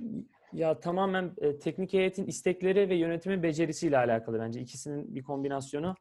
ya 0.52 0.80
tamamen 0.80 1.32
e, 1.38 1.58
teknik 1.58 1.92
heyetin 1.92 2.26
istekleri 2.26 2.88
ve 2.88 2.94
yönetimin 2.94 3.42
becerisiyle 3.42 3.98
alakalı 3.98 4.40
bence. 4.40 4.60
ikisinin 4.60 5.14
bir 5.14 5.22
kombinasyonu. 5.22 5.94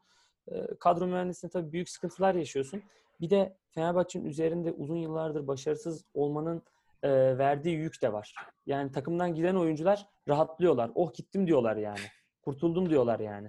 E, 0.47 0.67
kadro 0.79 1.07
mühendisliğinde 1.07 1.51
tabii 1.53 1.71
büyük 1.71 1.89
sıkıntılar 1.89 2.35
yaşıyorsun. 2.35 2.81
Bir 3.21 3.29
de 3.29 3.57
Fenerbahçe'nin 3.69 4.25
üzerinde 4.25 4.71
uzun 4.71 4.95
yıllardır 4.95 5.47
başarısız 5.47 6.05
olmanın 6.13 6.61
e, 7.03 7.37
verdiği 7.37 7.75
yük 7.75 8.01
de 8.01 8.13
var. 8.13 8.35
Yani 8.65 8.91
takımdan 8.91 9.35
giden 9.35 9.55
oyuncular 9.55 10.07
rahatlıyorlar. 10.27 10.91
Oh 10.95 11.13
gittim 11.13 11.47
diyorlar 11.47 11.75
yani. 11.75 12.05
Kurtuldum 12.41 12.89
diyorlar 12.89 13.19
yani. 13.19 13.47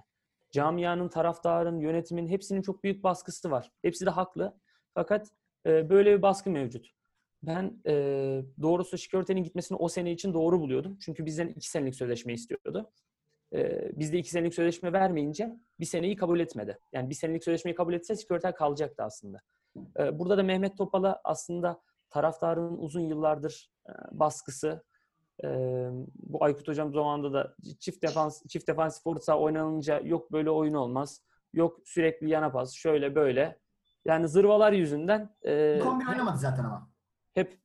Camianın, 0.51 1.09
taraftarın, 1.09 1.81
yönetimin 1.81 2.29
hepsinin 2.29 2.63
çok 2.63 2.85
büyük 2.85 3.05
baskısı 3.05 3.51
var. 3.51 3.71
Hepsi 3.83 4.07
de 4.07 4.11
haklı. 4.11 4.55
Fakat 4.95 5.29
e, 5.67 5.91
böyle 5.91 6.17
bir 6.17 6.23
baskı 6.23 6.51
mevcut. 6.51 6.91
Ben 7.43 7.81
e, 7.87 7.93
doğrusu 8.63 8.99
Şikörte'nin 8.99 9.43
gitmesini 9.43 9.79
o 9.79 9.89
sene 9.89 10.13
için 10.13 10.35
doğru 10.35 10.61
buluyordum. 10.61 10.99
Çünkü 11.01 11.27
bizden 11.27 11.49
iki 11.49 11.71
senelik 11.71 11.95
sözleşme 11.95 12.33
istiyordu. 12.33 12.91
e, 13.55 13.91
bizde 13.99 14.19
iki 14.19 14.31
senelik 14.31 14.55
sözleşme 14.55 14.93
vermeyince 14.93 15.57
bir 15.81 15.85
seneyi 15.85 16.17
kabul 16.17 16.41
etmedi. 16.41 16.79
Yani 16.93 17.11
bir 17.11 17.15
senelik 17.15 17.45
sözleşmeyi 17.45 17.75
kabul 17.75 17.95
etse 17.95 18.17
sekreter 18.17 18.55
kalacaktı 18.55 19.03
aslında. 19.03 19.39
E, 19.99 20.19
burada 20.19 20.39
da 20.39 20.43
Mehmet 20.43 20.79
Topal'a 20.79 21.21
aslında 21.25 21.81
taraftarın 22.15 22.77
uzun 22.79 23.01
yıllardır 23.01 23.71
e, 23.89 23.93
baskısı, 24.13 24.85
e, 25.45 25.49
bu 26.15 26.45
Aykut 26.45 26.69
Hocam 26.69 26.93
zamanında 26.93 27.33
da 27.33 27.55
çift 27.81 28.03
defans 28.03 28.43
çift 28.47 28.69
defansif 28.69 29.07
orta 29.07 29.21
saha 29.21 29.39
oynanınca 29.39 30.01
yok 30.01 30.33
böyle 30.33 30.51
oyun 30.51 30.75
olmaz. 30.75 31.23
Yok 31.53 31.81
sürekli 31.85 32.31
yana 32.31 32.53
pas 32.53 32.73
şöyle 32.73 33.15
böyle. 33.15 33.59
Yani 34.05 34.29
zırvalar 34.29 34.73
yüzünden 34.73 35.37
e, 35.43 35.83
11 35.83 36.07
oynamadı 36.09 36.39
zaten 36.39 36.65
ama. 36.65 36.89
hep 37.35 37.59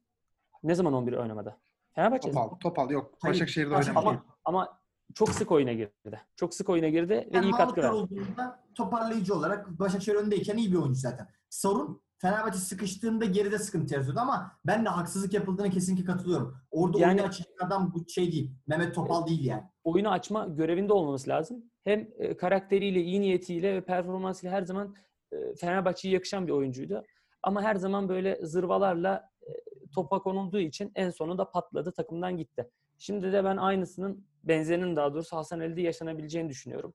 ne 0.64 0.76
zaman 0.76 0.94
11 0.94 1.14
oynamadı? 1.14 1.58
Fenerbahçe 1.96 2.32
Topal, 2.32 2.50
Topal 2.50 2.90
yok. 2.90 3.14
Hayır, 3.22 3.36
Başakşehir'de 3.36 3.72
Başakşehir. 3.72 3.98
oynamadı. 3.98 4.24
ama 4.46 4.66
ama 4.66 4.80
çok 5.14 5.30
sık 5.30 5.52
oyuna 5.52 5.74
girdi. 5.74 6.22
Çok 6.36 6.54
sık 6.54 6.70
oyuna 6.70 6.90
girdi 6.90 7.10
ve 7.10 7.28
Yani 7.32 7.46
iyi 7.46 7.52
katkı 7.52 7.82
verdi. 7.82 7.94
olduğunda 7.94 8.64
toparlayıcı 8.76 9.36
olarak 9.36 9.80
Başakşehir 9.80 10.18
öndeyken 10.18 10.58
iyi 10.58 10.72
bir 10.72 10.78
oyuncu 10.78 11.00
zaten. 11.00 11.28
Sorun 11.50 12.02
Fenerbahçe 12.22 12.58
sıkıştığında 12.58 13.26
geride 13.26 13.58
sıkıntı 13.60 13.94
yaratıyordu 13.94 14.20
ama 14.20 14.52
ben 14.66 14.86
de 14.86 14.90
haksızlık 14.90 15.34
yapıldığına 15.34 15.70
kesinlikle 15.70 16.06
katılıyorum. 16.06 16.58
Orada 16.72 17.00
Yani- 17.00 17.12
oyunu 17.14 17.28
açacak 17.28 17.64
adam 17.64 17.94
bu 17.94 18.10
şey 18.10 18.32
değil. 18.32 18.52
Mehmet 18.68 18.96
Topal 18.96 19.28
değil 19.28 19.46
yani. 19.46 19.64
oyunu 19.84 20.10
açma 20.12 20.48
görevinde 20.48 20.94
olmaması 20.94 21.30
lazım. 21.30 21.64
Hem 21.84 22.10
e, 22.18 22.38
karakteriyle, 22.38 23.02
iyi 23.02 23.22
niyetiyle 23.22 23.74
ve 23.76 23.82
performansıyla 23.86 24.56
her 24.56 24.62
zaman 24.62 24.96
e, 25.32 25.56
Fenerbahçe'ye 25.56 26.14
yakışan 26.14 26.48
bir 26.48 26.52
oyuncuydu. 26.52 27.04
Ama 27.44 27.62
her 27.62 27.76
zaman 27.76 28.10
böyle 28.10 28.40
zırvalarla 28.46 29.30
e, 29.42 29.52
topa 29.96 30.20
konulduğu 30.22 30.60
için 30.60 30.92
en 30.96 31.10
sonunda 31.10 31.52
patladı, 31.52 31.92
takımdan 31.92 32.38
gitti. 32.38 32.70
Şimdi 32.98 33.34
de 33.34 33.44
ben 33.44 33.58
aynısının, 33.58 34.26
benzerinin 34.44 34.96
daha 34.96 35.14
doğrusu 35.14 35.36
Hasan 35.38 35.60
Ali'de 35.60 35.82
yaşanabileceğini 35.82 36.50
düşünüyorum. 36.50 36.94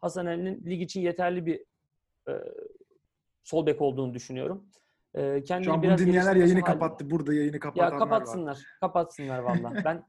Hasan 0.00 0.26
Ali'nin 0.26 0.64
lig 0.66 0.82
için 0.82 1.00
yeterli 1.00 1.46
bir 1.46 1.64
e, 2.28 2.32
sol 3.50 3.66
bek 3.66 3.80
olduğunu 3.82 4.14
düşünüyorum. 4.14 4.64
E, 5.14 5.44
kendini 5.44 5.64
Şu 5.64 5.72
an 5.72 5.78
bunu 5.78 5.82
biraz 5.82 6.00
dinleyenler 6.00 6.22
geliştirmesi 6.22 6.50
yayını 6.54 6.66
halinde- 6.66 6.72
kapattı. 6.72 7.10
Burada 7.10 7.34
yayını 7.34 7.54
ya 7.54 7.60
kapatanlar 7.60 7.92
var. 7.92 7.98
kapatsınlar. 7.98 8.58
Kapatsınlar 8.80 9.38
valla. 9.38 9.72
Ben 9.84 10.04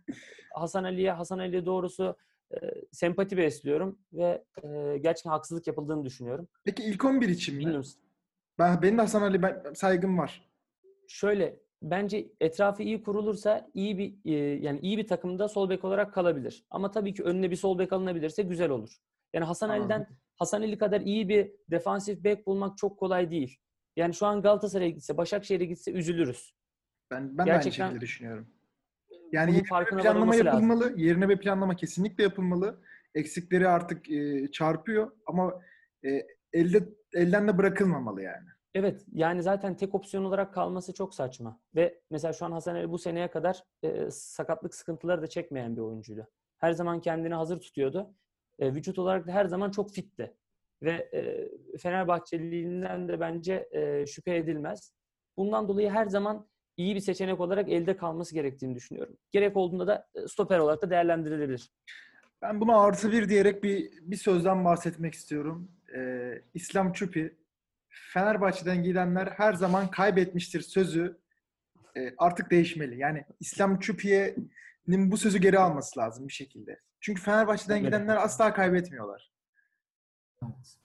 Hasan 0.54 0.84
Ali'ye 0.84 1.12
Hasan 1.12 1.40
Ali'ye 1.40 1.66
doğrusu 1.66 2.16
e, 2.52 2.58
sempati 2.92 3.38
besliyorum 3.38 4.00
ve 4.14 4.44
e, 4.64 4.98
gerçekten 4.98 5.32
haksızlık 5.32 5.68
yapıldığını 5.68 6.06
düşünüyorum. 6.06 6.48
Peki 6.64 6.84
ilk 6.84 7.06
11 7.06 7.30
için 7.30 7.56
mi? 7.56 7.60
Bilmiyorum. 7.60 7.90
Ben, 8.60 8.82
benim 8.82 8.98
de 8.98 9.02
Hasan 9.02 9.22
Ali 9.22 9.42
ben, 9.42 9.64
saygım 9.74 10.18
var. 10.18 10.50
Şöyle 11.08 11.60
bence 11.82 12.28
etrafı 12.42 12.84
iyi 12.84 13.04
kurulursa 13.04 13.70
iyi 13.74 13.98
bir 13.98 14.16
e, 14.26 14.34
yani 14.66 14.80
iyi 14.80 14.98
bir 14.98 15.08
takımda 15.08 15.48
sol 15.48 15.70
bek 15.70 15.84
olarak 15.84 16.14
kalabilir. 16.14 16.66
Ama 16.72 16.92
tabii 16.92 17.14
ki 17.14 17.24
önüne 17.24 17.52
bir 17.52 17.56
sol 17.56 17.80
bek 17.80 17.94
alınabilirse 17.94 18.44
güzel 18.44 18.70
olur. 18.70 18.98
Yani 19.34 19.46
Hasan 19.46 19.70
Anladım. 19.70 19.82
Ali'den 19.84 20.08
Hasan 20.42 20.62
Ali 20.62 20.78
kadar 20.78 21.02
iyi 21.02 21.30
bir 21.30 21.52
defansif 21.72 22.24
bek 22.24 22.48
bulmak 22.48 22.78
çok 22.78 23.00
kolay 23.00 23.32
değil. 23.32 23.58
Yani 23.96 24.14
şu 24.14 24.26
an 24.26 24.42
Galatasaray'a 24.42 24.90
gitse, 24.90 25.18
Başakşehir'e 25.18 25.66
gitse 25.66 25.92
üzülürüz. 25.92 26.56
Ben 27.12 27.38
ben 27.38 27.46
de 27.46 27.50
Gerçekten- 27.50 27.84
aynı 27.84 27.92
şekilde 27.92 28.06
düşünüyorum. 28.06 28.48
Yani 29.32 29.52
yerine 29.52 29.64
bir 29.64 29.68
planlama 29.68 30.06
varılması 30.06 30.46
lazım. 30.46 30.46
yapılmalı. 30.46 30.94
Yerine 31.00 31.30
bir 31.30 31.38
planlama 31.38 31.76
kesinlikle 31.76 32.24
yapılmalı. 32.24 32.82
Eksikleri 33.16 33.68
artık 33.68 34.10
e, 34.12 34.52
çarpıyor 34.52 35.12
ama 35.26 35.62
e, 36.06 36.28
elde 36.54 36.90
elden 37.14 37.48
de 37.48 37.58
bırakılmamalı 37.58 38.22
yani. 38.22 38.48
Evet 38.74 39.06
yani 39.14 39.44
zaten 39.44 39.78
tek 39.78 39.96
opsiyon 39.96 40.24
olarak 40.24 40.54
kalması 40.54 40.94
çok 40.94 41.16
saçma. 41.16 41.60
Ve 41.76 42.02
mesela 42.12 42.34
şu 42.34 42.46
an 42.46 42.52
Hasan 42.52 42.76
Ali 42.76 42.90
bu 42.92 42.98
seneye 42.98 43.32
kadar 43.32 43.64
e, 43.84 44.12
sakatlık 44.12 44.76
sıkıntıları 44.76 45.22
da 45.22 45.28
çekmeyen 45.28 45.76
bir 45.76 45.82
oyuncuydu. 45.82 46.28
Her 46.58 46.72
zaman 46.72 47.02
kendini 47.02 47.34
hazır 47.34 47.60
tutuyordu. 47.60 48.16
E, 48.62 48.74
vücut 48.76 49.00
olarak 49.00 49.28
da 49.28 49.32
her 49.32 49.46
zaman 49.46 49.72
çok 49.72 49.92
fitti. 49.92 50.34
Ve 50.84 50.92
e, 51.14 51.50
Fenerbahçeliliğinden 51.78 53.08
de 53.08 53.20
bence 53.20 53.70
e, 53.72 54.06
şüphe 54.06 54.36
edilmez. 54.36 54.94
Bundan 55.38 55.68
dolayı 55.68 55.90
her 55.90 56.06
zaman 56.06 56.48
iyi 56.78 56.96
bir 56.96 57.00
seçenek 57.00 57.40
olarak 57.40 57.70
elde 57.70 57.98
kalması 57.98 58.36
gerektiğini 58.36 58.76
düşünüyorum. 58.76 59.18
Gerek 59.32 59.58
olduğunda 59.58 59.88
da 59.88 60.08
e, 60.16 60.28
stoper 60.28 60.60
olarak 60.60 60.82
da 60.82 60.90
değerlendirilebilir. 60.90 61.72
Ben 62.42 62.62
buna 62.62 62.82
artı 62.82 63.12
bir 63.12 63.30
diyerek 63.30 63.64
bir, 63.64 63.92
bir 64.02 64.16
sözden 64.16 64.66
bahsetmek 64.66 65.14
istiyorum. 65.14 65.72
Ee, 65.96 66.42
İslam 66.54 66.94
Çupi, 66.94 67.38
Fenerbahçe'den 67.90 68.84
gidenler 68.84 69.28
her 69.28 69.54
zaman 69.54 69.92
kaybetmiştir 69.92 70.62
sözü 70.62 71.18
e, 71.98 72.14
artık 72.18 72.52
değişmeli. 72.52 72.98
Yani 72.98 73.26
İslam 73.40 73.80
Çupi'nin 73.80 75.12
bu 75.12 75.18
sözü 75.18 75.38
geri 75.38 75.60
alması 75.60 76.00
lazım 76.00 76.28
bir 76.28 76.34
şekilde. 76.34 76.80
Çünkü 77.02 77.22
Fenerbahçe'den 77.22 77.76
Evet. 77.76 77.86
gidenler 77.86 78.16
asla 78.18 78.54
kaybetmiyorlar. 78.54 79.32
Evet. 80.44 80.78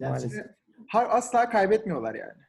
Maalesef. 0.00 0.46
Asla 0.94 1.50
kaybetmiyorlar 1.50 2.14
yani. 2.14 2.42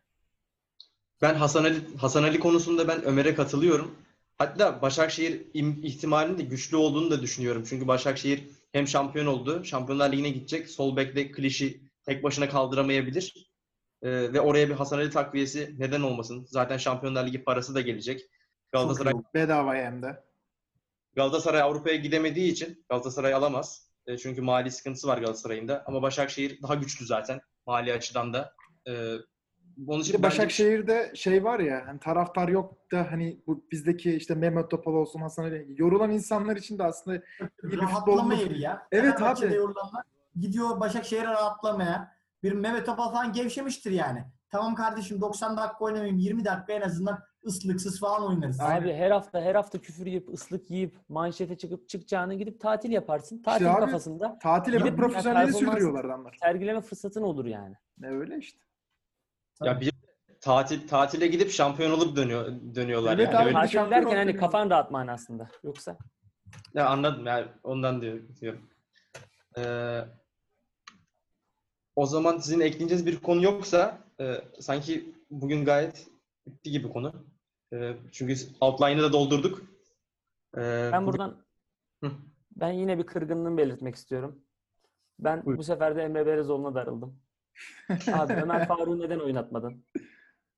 Ben 1.21 1.33
Hasan 1.35 1.63
Ali 1.63 1.97
Hasan 1.97 2.23
Ali 2.23 2.39
konusunda 2.39 2.87
ben 2.87 3.03
Ömer'e 3.03 3.35
katılıyorum. 3.35 3.95
Hatta 4.37 4.81
Başakşehir 4.81 5.41
im- 5.53 5.81
ihtimalinin 5.85 6.37
de 6.37 6.43
güçlü 6.43 6.77
olduğunu 6.77 7.11
da 7.11 7.21
düşünüyorum. 7.21 7.63
Çünkü 7.69 7.87
Başakşehir 7.87 8.47
hem 8.71 8.87
şampiyon 8.87 9.25
oldu, 9.25 9.63
Şampiyonlar 9.63 10.11
Ligi'ne 10.11 10.29
gidecek. 10.29 10.69
Sol 10.69 10.95
bekte 10.97 11.31
Kliş'i 11.31 11.81
tek 12.05 12.23
başına 12.23 12.49
kaldıramayabilir. 12.49 13.51
Ee, 14.01 14.09
ve 14.33 14.41
oraya 14.41 14.69
bir 14.69 14.73
Hasan 14.73 14.97
Ali 14.97 15.09
takviyesi 15.09 15.75
neden 15.79 16.01
olmasın? 16.01 16.45
Zaten 16.49 16.77
Şampiyonlar 16.77 17.27
Ligi 17.27 17.43
parası 17.43 17.75
da 17.75 17.81
gelecek. 17.81 18.21
Galatasaray 18.71 19.13
Bedavaya 19.33 19.85
hem 19.85 20.01
de. 20.01 20.23
Galatasaray 21.15 21.61
Avrupa'ya 21.61 21.95
gidemediği 21.95 22.51
için 22.51 22.85
Galatasaray 22.89 23.33
alamaz. 23.33 23.87
E, 24.07 24.17
çünkü 24.17 24.41
mali 24.41 24.71
sıkıntısı 24.71 25.07
var 25.07 25.17
Galatasaray'ın 25.17 25.67
da. 25.67 25.83
Ama 25.87 26.01
Başakşehir 26.01 26.61
daha 26.61 26.75
güçlü 26.75 27.05
zaten 27.05 27.41
mali 27.67 27.93
açıdan 27.93 28.33
da. 28.33 28.53
E, 28.87 28.91
onun 29.87 30.01
için 30.01 30.13
bence- 30.13 30.23
Başakşehir'de 30.23 31.11
şey 31.15 31.43
var 31.43 31.59
ya 31.59 31.83
hani 31.87 31.99
taraftar 31.99 32.47
yok 32.47 32.91
da 32.91 33.07
hani 33.11 33.41
bu 33.47 33.65
bizdeki 33.71 34.15
işte 34.15 34.35
Mehmet 34.35 34.69
Topal 34.71 34.93
olsun 34.93 35.21
Hasan 35.21 35.43
Ali 35.43 35.65
yorulan 35.77 36.11
insanlar 36.11 36.55
için 36.55 36.79
de 36.79 36.83
aslında 36.83 37.17
iyi 37.17 37.71
bir 37.71 37.77
Rahatlama 37.81 38.33
yeri 38.33 38.61
ya. 38.61 38.87
Evet 38.91 39.03
Fenerbahçe'de 39.17 39.47
abi. 39.49 39.55
yorulanlar 39.55 40.03
gidiyor 40.39 40.79
Başakşehir'e 40.79 41.27
rahatlamaya. 41.27 42.11
Bir 42.43 42.51
Mehmet 42.51 42.85
Topal 42.85 43.11
falan 43.11 43.33
gevşemiştir 43.33 43.91
yani. 43.91 44.23
Tamam 44.49 44.75
kardeşim 44.75 45.21
90 45.21 45.57
dakika 45.57 45.85
oynamayayım 45.85 46.17
20 46.17 46.45
dakika 46.45 46.73
en 46.73 46.81
azından 46.81 47.19
ıslıksız 47.45 47.99
falan 47.99 48.27
oynarız. 48.29 48.59
Abi 48.61 48.93
her 48.93 49.11
hafta 49.11 49.41
her 49.41 49.55
hafta 49.55 49.77
küfür 49.81 50.05
yiyip 50.05 50.29
ıslık 50.33 50.71
yiyip 50.71 50.95
manşete 51.09 51.57
çıkıp 51.57 51.89
çıkacağını 51.89 52.33
gidip 52.33 52.61
tatil 52.61 52.91
yaparsın. 52.91 53.41
Tatil 53.43 53.73
abi, 53.73 53.79
kafasında 53.79 54.39
tatil 54.39 54.71
Gidip 54.71 54.85
yapıp 54.85 54.99
profesyonelliği 54.99 55.53
performans- 55.55 55.59
sürdürüyorlar 55.71 56.05
adamlar. 56.05 56.37
sergileme 56.41 56.81
fırsatın 56.81 57.21
olur 57.21 57.45
yani. 57.45 57.75
Ne 57.97 58.07
öyle 58.09 58.37
işte. 58.37 58.59
ya 59.63 59.81
bir 59.81 59.91
tatil 60.41 60.87
tatile 60.87 61.27
gidip 61.27 61.51
şampiyon 61.51 61.91
olup 61.91 62.15
dönüyor 62.15 62.45
dönüyorlar 62.75 63.13
Evet 63.13 63.27
yani. 63.27 63.35
abi, 63.37 63.43
Öyle- 63.43 63.49
bir 63.49 63.61
Tatil 63.61 63.71
şampiyon 63.73 64.01
derken 64.05 64.17
hani 64.17 64.35
kafan 64.35 64.69
rahat 64.69 64.91
manasında. 64.91 65.49
Yoksa 65.63 65.97
Ya 66.73 66.87
anladım 66.89 67.25
yani 67.25 67.45
ondan 67.63 68.01
diyor- 68.01 68.19
diyorum. 68.41 68.69
E, 69.57 69.61
o 71.95 72.05
zaman 72.05 72.37
sizin 72.37 72.59
ekleyeceğiniz 72.59 73.05
bir 73.05 73.17
konu 73.19 73.43
yoksa 73.43 73.97
e, 74.19 74.33
sanki 74.59 75.15
bugün 75.29 75.65
gayet 75.65 76.07
bitti 76.47 76.71
gibi 76.71 76.89
konu. 76.89 77.25
E, 77.73 77.93
çünkü 78.11 78.35
outline'ı 78.61 79.01
da 79.03 79.13
doldurduk. 79.13 79.61
E, 80.57 80.89
ben 80.91 81.07
buradan 81.07 81.45
Hı. 82.03 82.11
ben 82.55 82.71
yine 82.71 82.97
bir 82.97 83.03
kırgınlığımı 83.05 83.57
belirtmek 83.57 83.95
istiyorum. 83.95 84.41
Ben 85.19 85.45
Buyur. 85.45 85.57
bu 85.57 85.63
sefer 85.63 85.95
de 85.95 86.03
Emre 86.03 86.25
Belezoğlu'na 86.25 86.75
darıldım. 86.75 87.19
Abi 88.13 88.33
Ömer 88.33 88.67
Faruk'u 88.67 88.99
neden 88.99 89.19
oynatmadın? 89.19 89.85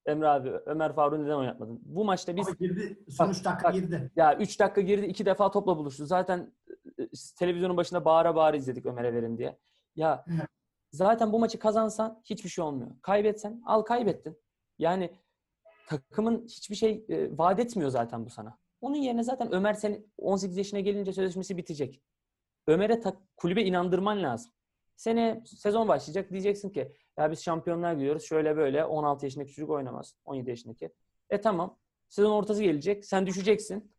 Emre 0.06 0.28
abi 0.28 0.50
Ömer 0.50 0.96
Faruk'u 0.96 1.24
neden 1.24 1.36
oynatmadın? 1.36 1.80
Bu 1.86 2.06
maçta 2.06 2.36
biz 2.36 2.48
Ama 2.48 2.56
girdi. 2.60 3.00
Son 3.10 3.30
3 3.30 3.46
dakika 3.46 3.64
bak. 3.64 3.74
girdi. 3.74 4.12
Ya 4.16 4.38
3 4.38 4.60
dakika 4.60 4.82
girdi, 4.82 5.06
2 5.06 5.26
defa 5.26 5.52
topla 5.52 5.78
buluştu. 5.78 6.06
Zaten 6.06 6.54
e, 7.00 7.08
televizyonun 7.40 7.78
başında 7.78 8.06
bağıra 8.06 8.36
bağıra 8.36 8.58
izledik 8.58 8.86
Ömer'e 8.86 9.14
verin 9.14 9.38
diye. 9.38 9.60
Ya 9.96 10.26
zaten 10.92 11.34
bu 11.34 11.40
maçı 11.40 11.60
kazansan 11.60 12.22
hiçbir 12.24 12.50
şey 12.50 12.64
olmuyor. 12.64 12.92
Kaybetsen 13.02 13.62
al 13.66 13.82
kaybettin. 13.82 14.38
Yani 14.80 15.20
takımın 15.88 16.46
hiçbir 16.46 16.76
şey 16.76 17.06
e, 17.10 17.38
vaat 17.38 17.60
etmiyor 17.60 17.90
zaten 17.90 18.26
bu 18.26 18.30
sana. 18.30 18.58
Onun 18.82 18.96
yerine 18.96 19.24
zaten 19.24 19.54
Ömer 19.54 19.74
senin 19.74 20.12
18 20.18 20.58
yaşına 20.58 20.80
gelince 20.80 21.14
sözleşmesi 21.14 21.58
bitecek. 21.58 22.02
Ömer'e 22.68 23.00
ta- 23.00 23.22
kulübe 23.38 23.64
inandırman 23.64 24.24
lazım. 24.24 24.52
Sene 24.96 25.44
sezon 25.46 25.88
başlayacak 25.88 26.32
diyeceksin 26.32 26.70
ki 26.70 26.92
ya 27.18 27.32
biz 27.32 27.44
şampiyonlar 27.44 27.94
gidiyoruz 27.94 28.24
şöyle 28.24 28.58
böyle 28.58 28.86
16 28.86 29.26
yaşındaki 29.26 29.52
çocuk 29.54 29.70
oynamaz. 29.70 30.16
17 30.26 30.50
yaşındaki. 30.50 30.90
E 31.30 31.42
tamam. 31.42 31.78
Sezon 32.10 32.32
ortası 32.32 32.64
gelecek. 32.64 33.06
Sen 33.06 33.28
düşeceksin. 33.28 33.92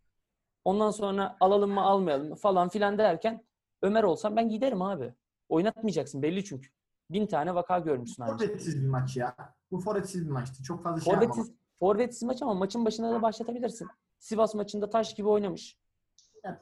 Ondan 0.64 0.90
sonra 0.90 1.36
alalım 1.40 1.70
mı 1.70 1.80
almayalım 1.82 2.28
mı 2.28 2.36
falan 2.36 2.68
filan 2.68 2.98
derken 2.98 3.44
Ömer 3.82 4.02
olsam 4.02 4.36
ben 4.36 4.48
giderim 4.48 4.82
abi. 4.82 5.14
Oynatmayacaksın 5.48 6.22
belli 6.22 6.44
çünkü. 6.44 6.68
Bin 7.10 7.26
tane 7.26 7.54
vaka 7.54 7.78
görmüşsün. 7.78 8.24
Forvetsiz 8.24 8.82
bir 8.82 8.88
maç 8.88 9.16
ya. 9.16 9.36
Bu 9.70 9.80
forvetsiz 9.80 10.24
bir 10.26 10.30
maçtı. 10.30 10.62
Çok 10.62 10.82
fazla 10.82 11.00
şey. 11.00 11.14
Forvetsiz, 11.14 11.52
forvetsiz 11.78 12.22
maç 12.22 12.42
ama 12.42 12.54
maçın 12.54 12.84
başında 12.84 13.10
da 13.10 13.22
başlatabilirsin. 13.22 13.88
Sivas 14.18 14.54
maçında 14.54 14.90
taş 14.90 15.14
gibi 15.14 15.28
oynamış. 15.28 15.78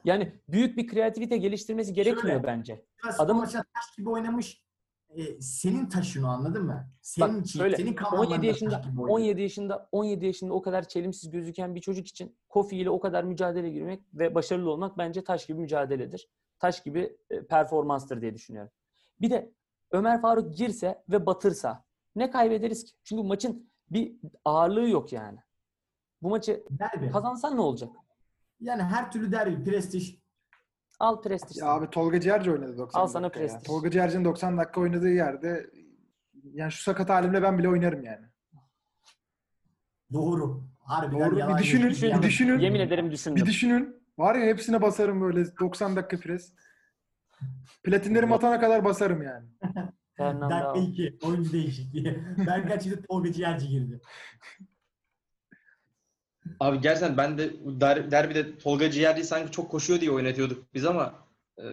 Yani 0.05 0.31
büyük 0.49 0.77
bir 0.77 0.87
kreativite 0.87 1.37
geliştirmesi 1.37 1.93
gerekmiyor 1.93 2.41
Şöyle. 2.41 2.43
bence. 2.47 2.85
Adam- 3.17 3.37
maçına 3.37 3.63
taş 3.73 3.95
gibi 3.97 4.09
oynamış. 4.09 4.63
E, 5.09 5.41
senin 5.41 5.85
taşın 5.85 6.23
o 6.23 6.27
anladın 6.27 6.65
mı? 6.65 6.87
Senin 7.01 7.37
Bak 7.39 7.45
için, 7.45 7.59
senin 7.59 7.71
17 7.73 7.95
kanallarında 7.95 8.45
yaşında 8.45 8.69
taş 8.81 8.85
gibi 8.85 9.01
oynadı. 9.01 9.13
17 9.13 9.41
yaşında 9.41 9.89
17 9.91 10.25
yaşında 10.25 10.53
o 10.53 10.61
kadar 10.61 10.87
çelimsiz 10.87 11.29
gözüken 11.31 11.75
bir 11.75 11.81
çocuk 11.81 12.07
için 12.07 12.35
Kofi 12.49 12.77
ile 12.77 12.89
o 12.89 12.99
kadar 12.99 13.23
mücadele 13.23 13.69
girmek 13.69 14.01
ve 14.13 14.35
başarılı 14.35 14.71
olmak 14.71 14.97
bence 14.97 15.23
taş 15.23 15.45
gibi 15.45 15.59
mücadeledir. 15.61 16.29
Taş 16.59 16.83
gibi 16.83 17.17
e, 17.29 17.45
performanstır 17.45 18.21
diye 18.21 18.33
düşünüyorum. 18.33 18.71
Bir 19.21 19.29
de 19.29 19.51
Ömer 19.91 20.21
Faruk 20.21 20.57
girse 20.57 21.03
ve 21.09 21.25
batırsa 21.25 21.85
ne 22.15 22.31
kaybederiz 22.31 22.83
ki? 22.85 22.91
Çünkü 23.03 23.23
maçın 23.23 23.69
bir 23.91 24.15
ağırlığı 24.45 24.89
yok 24.89 25.13
yani. 25.13 25.39
Bu 26.21 26.29
maçı 26.29 26.63
Derbi. 26.69 27.11
kazansan 27.11 27.55
ne 27.57 27.61
olacak? 27.61 27.89
Yani 28.59 28.83
her 28.83 29.11
türlü 29.11 29.31
derbi, 29.31 29.63
prestij. 29.63 30.19
Al 30.99 31.21
prestij. 31.21 31.57
Ya 31.57 31.67
abi 31.67 31.89
Tolga 31.89 32.19
Ciğerci 32.19 32.51
oynadı 32.51 32.77
90 32.77 32.99
Al 33.01 33.07
sana 33.07 33.25
ya. 33.25 33.31
prestij. 33.31 33.63
Tolga 33.63 33.91
Ciğerci'nin 33.91 34.25
90 34.25 34.57
dakika 34.57 34.81
oynadığı 34.81 35.09
yerde 35.09 35.69
yani 36.43 36.71
şu 36.71 36.83
sakat 36.83 37.09
halimle 37.09 37.41
ben 37.43 37.57
bile 37.57 37.69
oynarım 37.69 38.03
yani. 38.03 38.25
Doğru. 40.13 40.63
Harbiden 40.79 41.31
Doğru. 41.31 41.53
Bir 41.53 41.63
düşünün, 41.63 42.09
yok. 42.11 42.21
bir 42.23 42.27
düşünün. 42.27 42.59
Yemin 42.59 42.79
ederim 42.79 43.11
düşündüm. 43.11 43.35
Bir 43.35 43.45
düşünün. 43.45 44.03
Var 44.17 44.35
ya 44.35 44.45
hepsine 44.45 44.81
basarım 44.81 45.21
böyle 45.21 45.57
90 45.59 45.95
dakika 45.95 46.17
pres. 46.19 46.53
Platinlerim 47.83 48.33
atana 48.33 48.59
kadar 48.59 48.85
basarım 48.85 49.21
yani. 49.21 49.47
Fernando. 50.17 50.49
Dakika 50.49 51.03
2. 51.03 51.17
Oyuncu 51.25 51.53
değişikliği. 51.53 52.19
Berkan 52.47 52.79
şimdi 52.79 53.01
Tolga 53.01 53.31
Ciğerci 53.33 53.67
girdi. 53.67 54.01
Abi 56.59 56.81
gerçekten 56.81 57.17
ben 57.17 57.37
de 57.37 57.51
der, 57.65 58.11
derbide 58.11 58.57
Tolga 58.57 58.91
Ciğerci 58.91 59.23
sanki 59.23 59.51
çok 59.51 59.71
koşuyor 59.71 60.01
diye 60.01 60.11
oynatıyorduk 60.11 60.73
biz 60.73 60.85
ama 60.85 61.27
e, 61.57 61.63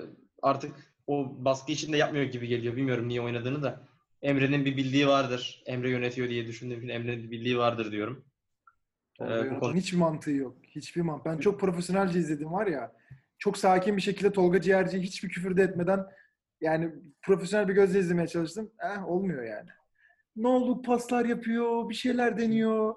artık 0.42 0.72
o 1.06 1.36
baskı 1.44 1.72
içinde 1.72 1.96
yapmıyor 1.96 2.24
gibi 2.24 2.46
geliyor. 2.48 2.76
Bilmiyorum 2.76 3.08
niye 3.08 3.20
oynadığını 3.20 3.62
da. 3.62 3.80
Emre'nin 4.22 4.64
bir 4.64 4.76
bildiği 4.76 5.06
vardır. 5.06 5.62
Emre 5.66 5.90
yönetiyor 5.90 6.28
diye 6.28 6.46
düşündüğüm 6.46 6.78
için 6.78 6.88
Emre'nin 6.88 7.22
bir 7.24 7.30
bildiği 7.30 7.58
vardır 7.58 7.92
diyorum. 7.92 8.24
Ee, 9.20 9.24
konu- 9.60 9.74
Hiçbir 9.74 9.98
mantığı 9.98 10.30
yok. 10.30 10.56
Hiçbir 10.62 11.00
mantığı. 11.00 11.24
Ben 11.30 11.38
çok 11.38 11.60
profesyonelce 11.60 12.18
izledim 12.18 12.52
var 12.52 12.66
ya. 12.66 12.92
Çok 13.38 13.58
sakin 13.58 13.96
bir 13.96 14.02
şekilde 14.02 14.32
Tolga 14.32 14.60
Ciğerci'yi 14.60 15.02
hiçbir 15.02 15.28
küfür 15.28 15.56
de 15.56 15.62
etmeden 15.62 16.06
yani 16.60 16.92
profesyonel 17.22 17.68
bir 17.68 17.74
gözle 17.74 17.98
izlemeye 17.98 18.28
çalıştım. 18.28 18.70
Eh 18.84 19.08
olmuyor 19.08 19.42
yani. 19.42 19.68
Ne 20.36 20.48
oldu 20.48 20.82
paslar 20.82 21.24
yapıyor, 21.24 21.88
bir 21.88 21.94
şeyler 21.94 22.38
deniyor. 22.38 22.94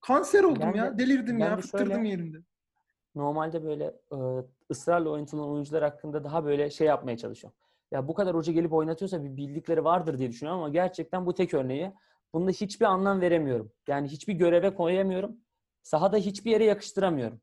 Kanser 0.00 0.42
oldum 0.44 0.62
Ben 0.62 0.74
de- 0.74 0.78
ya. 0.78 0.98
Delirdim 0.98 1.40
ben 1.40 1.44
ya. 1.50 1.56
de 1.58 1.60
Fıttırdım 1.60 1.92
şöyle- 1.94 2.08
yerimde. 2.08 2.38
normalde 3.14 3.64
böyle 3.64 3.84
e, 4.12 4.16
ısrarla 4.70 5.10
oynatılan 5.10 5.48
oyuncular 5.50 5.82
hakkında 5.82 6.24
daha 6.24 6.44
böyle 6.44 6.70
şey 6.70 6.86
yapmaya 6.86 7.16
çalışıyorum. 7.16 7.58
Ya 7.92 8.08
bu 8.08 8.14
kadar 8.14 8.34
hoca 8.34 8.52
gelip 8.52 8.72
oynatıyorsa 8.72 9.24
bir 9.24 9.36
bildikleri 9.36 9.84
vardır 9.84 10.18
diye 10.18 10.28
düşünüyorum 10.30 10.62
ama 10.62 10.68
gerçekten 10.72 11.26
bu 11.26 11.34
tek 11.34 11.54
örneği. 11.54 11.92
Bunda 12.34 12.50
hiçbir 12.50 12.86
anlam 12.86 13.20
veremiyorum. 13.20 13.72
Yani 13.88 14.08
hiçbir 14.08 14.32
göreve 14.34 14.74
koyamıyorum. 14.74 15.36
Sahada 15.82 16.16
hiçbir 16.16 16.50
yere 16.50 16.64
yakıştıramıyorum. 16.64 17.40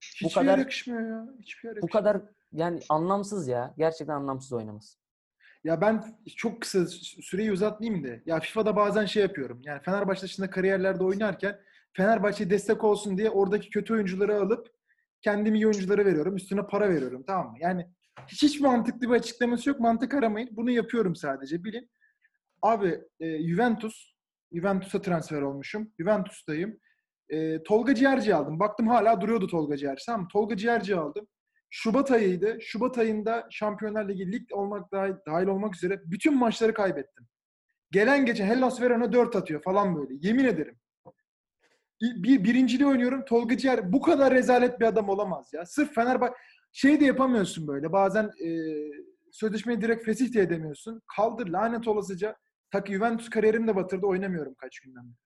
Hiçbir 0.00 0.34
kadar- 0.34 0.46
yer 0.46 0.58
yakışmıyor 0.58 1.08
ya. 1.08 1.28
Hiçbir 1.40 1.68
yer 1.68 1.82
Bu 1.82 1.86
kadar 1.86 2.22
yani 2.52 2.80
anlamsız 2.88 3.48
ya. 3.48 3.74
Gerçekten 3.78 4.14
anlamsız 4.14 4.52
oynaması. 4.52 4.98
Ya 5.64 5.80
ben 5.80 6.04
çok 6.36 6.60
kısa 6.60 6.86
süreyi 6.86 7.52
uzatmayayım 7.52 8.04
da. 8.04 8.08
Ya 8.26 8.40
FIFA'da 8.40 8.76
bazen 8.76 9.04
şey 9.06 9.22
yapıyorum. 9.22 9.60
Yani 9.64 9.82
Fenerbahçe 9.82 10.22
dışında 10.22 10.50
kariyerlerde 10.50 11.04
oynarken 11.04 11.60
Fenerbahçe 11.92 12.50
destek 12.50 12.84
olsun 12.84 13.18
diye 13.18 13.30
oradaki 13.30 13.70
kötü 13.70 13.94
oyuncuları 13.94 14.40
alıp 14.40 14.68
kendim 15.22 15.54
iyi 15.54 15.66
oyunculara 15.66 16.04
veriyorum. 16.04 16.36
Üstüne 16.36 16.66
para 16.66 16.90
veriyorum. 16.90 17.24
Tamam 17.26 17.50
mı? 17.50 17.56
Yani 17.60 17.86
hiç, 18.26 18.42
hiç 18.42 18.60
mantıklı 18.60 19.00
bir 19.00 19.14
açıklaması 19.14 19.68
yok. 19.68 19.80
Mantık 19.80 20.14
aramayın. 20.14 20.48
Bunu 20.52 20.70
yapıyorum 20.70 21.16
sadece. 21.16 21.64
Bilin. 21.64 21.90
Abi 22.62 23.00
e, 23.20 23.48
Juventus. 23.48 24.14
Juventus'a 24.52 25.02
transfer 25.02 25.42
olmuşum. 25.42 25.92
Juventus'tayım. 25.98 26.78
E, 27.28 27.62
Tolga 27.62 27.94
Ciğerci 27.94 28.34
aldım. 28.34 28.60
Baktım 28.60 28.88
hala 28.88 29.20
duruyordu 29.20 29.46
Tolga 29.46 29.76
Ciğerci. 29.76 30.06
Tamam? 30.06 30.28
Tolga 30.28 30.56
Ciğerci 30.56 30.96
aldım. 30.96 31.28
Şubat 31.70 32.10
ayıydı. 32.10 32.58
Şubat 32.60 32.98
ayında 32.98 33.46
Şampiyonlar 33.50 34.08
Ligi 34.08 34.32
lig 34.32 34.52
olmak 34.52 34.92
dahil, 34.92 35.14
dahil 35.26 35.46
olmak 35.46 35.76
üzere 35.76 36.00
bütün 36.04 36.38
maçları 36.38 36.74
kaybettim. 36.74 37.26
Gelen 37.90 38.26
geçen 38.26 38.46
Hellas 38.46 38.80
Verona 38.80 39.12
4 39.12 39.36
atıyor 39.36 39.62
falan 39.62 39.96
böyle. 39.96 40.14
Yemin 40.20 40.44
ederim. 40.44 40.78
Bir 42.00 42.44
birinciliği 42.44 42.88
oynuyorum. 42.88 43.24
Tolga 43.24 43.56
Ciğer 43.56 43.92
bu 43.92 44.02
kadar 44.02 44.34
rezalet 44.34 44.80
bir 44.80 44.84
adam 44.84 45.08
olamaz 45.08 45.52
ya. 45.52 45.66
Sırf 45.66 45.94
Fenerbahçe 45.94 46.34
şey 46.72 47.00
de 47.00 47.04
yapamıyorsun 47.04 47.68
böyle. 47.68 47.92
Bazen 47.92 48.24
e, 48.24 48.48
sözleşmeyi 49.32 49.80
direkt 49.80 50.04
fesih 50.04 50.34
de 50.34 50.40
edemiyorsun. 50.40 51.02
Kaldır 51.16 51.48
lanet 51.48 51.88
olasıca. 51.88 52.36
Tak 52.70 52.88
Juventus 52.88 53.30
kariyerimi 53.30 53.68
de 53.68 53.76
batırdı. 53.76 54.06
Oynamıyorum 54.06 54.54
kaç 54.54 54.80
günden 54.80 55.04
beri. 55.04 55.16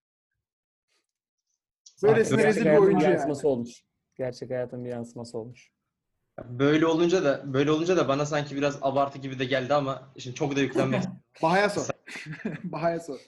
Böylesine 2.02 2.44
rezil 2.44 2.64
bir 2.64 2.76
oyuncu 2.76 3.10
yani. 3.10 3.32
olmuş. 3.42 3.82
Gerçek 4.16 4.50
hayatın 4.50 4.84
bir 4.84 4.90
yansıması 4.90 5.38
olmuş. 5.38 5.71
Böyle 6.44 6.86
olunca 6.86 7.24
da 7.24 7.54
böyle 7.54 7.70
olunca 7.70 7.96
da 7.96 8.08
bana 8.08 8.26
sanki 8.26 8.56
biraz 8.56 8.78
abartı 8.82 9.18
gibi 9.18 9.38
de 9.38 9.44
geldi 9.44 9.74
ama 9.74 10.12
şimdi 10.18 10.36
çok 10.36 10.56
da 10.56 10.60
yüklenmek 10.60 11.02
Bahaya 11.42 11.70
sor. 11.70 11.86
Bahaya 12.64 13.00
sor. 13.00 13.18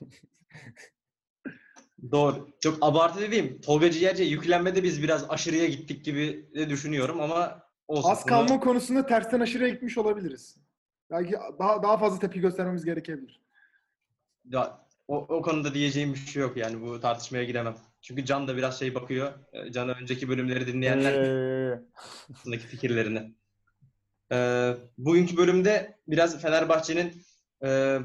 Doğru. 2.13 2.49
Çok 2.61 2.79
abartı 2.81 3.21
dediğim 3.21 3.61
Tolga 3.61 3.91
Ciğerci'ye 3.91 4.29
yüklenmede 4.29 4.83
biz 4.83 5.03
biraz 5.03 5.31
aşırıya 5.31 5.67
gittik 5.67 6.05
gibi 6.05 6.51
de 6.55 6.71
düşünüyorum 6.71 7.21
ama 7.21 7.63
olsun. 7.89 8.11
Az 8.11 8.19
Bunu- 8.23 8.27
kalma 8.27 8.61
konusunda 8.61 9.07
tersten 9.07 9.41
aşırıya 9.41 9.69
gitmiş 9.69 9.99
olabiliriz. 9.99 10.57
Belki 11.11 11.33
daha 11.59 11.83
daha 11.83 11.99
fazla 11.99 12.19
tepki 12.19 12.41
göstermemiz 12.41 12.85
gerekebilir. 12.85 13.41
Ya, 14.51 14.87
o, 15.09 15.17
o 15.17 15.43
konuda 15.43 15.75
diyeceğim 15.75 16.13
bir 16.15 16.19
şey 16.19 16.43
yok 16.43 16.57
yani 16.57 16.81
bu 16.83 17.01
tartışmaya 17.01 17.45
giremem. 17.45 17.77
Çünkü 18.05 18.25
Can 18.25 18.49
da 18.49 18.57
biraz 18.57 18.79
şey 18.79 18.95
bakıyor. 18.95 19.33
Ee, 19.53 19.73
Can'a 19.73 19.93
önceki 19.93 20.29
bölümleri 20.29 20.67
dinleyenler 20.67 21.13
Ee, 21.13 21.81
hakkındaki 22.35 22.67
fikirlerini. 22.67 23.35
Ee, 24.33 24.75
bugünkü 24.99 25.37
bölümde 25.37 25.99
biraz 26.09 26.41
Fenerbahçe'nin 26.43 27.23
e, 27.65 27.99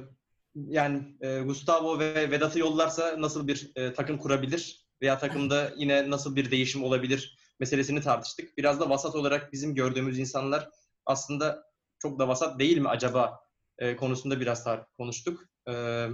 yani 0.55 1.17
e, 1.21 1.39
Gustavo 1.39 1.99
ve 1.99 2.31
Vedat'ı 2.31 2.59
yollarsa 2.59 3.21
nasıl 3.21 3.47
bir 3.47 3.71
e, 3.75 3.93
takım 3.93 4.17
kurabilir 4.17 4.85
veya 5.01 5.17
takımda 5.17 5.71
yine 5.77 6.09
nasıl 6.09 6.35
bir 6.35 6.51
değişim 6.51 6.83
olabilir 6.83 7.37
meselesini 7.59 8.01
tartıştık. 8.01 8.57
Biraz 8.57 8.79
da 8.79 8.89
vasat 8.89 9.15
olarak 9.15 9.53
bizim 9.53 9.75
gördüğümüz 9.75 10.19
insanlar 10.19 10.69
aslında 11.05 11.63
çok 11.99 12.19
da 12.19 12.27
vasat 12.27 12.59
değil 12.59 12.77
mi 12.77 12.89
acaba 12.89 13.39
e, 13.77 13.95
konusunda 13.95 14.39
biraz 14.39 14.65
tar- 14.65 14.85
konuştuk. 14.97 15.43
Ee, 15.69 16.07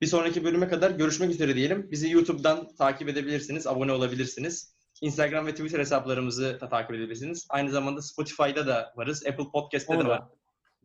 bir 0.00 0.06
sonraki 0.06 0.44
bölüme 0.44 0.68
kadar 0.68 0.90
görüşmek 0.90 1.30
üzere 1.30 1.54
diyelim. 1.54 1.90
Bizi 1.90 2.10
YouTube'dan 2.10 2.74
takip 2.78 3.08
edebilirsiniz, 3.08 3.66
abone 3.66 3.92
olabilirsiniz. 3.92 4.76
Instagram 5.00 5.46
ve 5.46 5.50
Twitter 5.50 5.78
hesaplarımızı 5.78 6.60
da 6.60 6.68
takip 6.68 6.94
edebilirsiniz. 6.94 7.46
Aynı 7.50 7.70
zamanda 7.70 8.02
Spotify'da 8.02 8.66
da 8.66 8.92
varız. 8.96 9.26
Apple 9.26 9.50
Podcast'te 9.52 9.94
onu 9.94 10.04
de 10.04 10.08
var. 10.08 10.22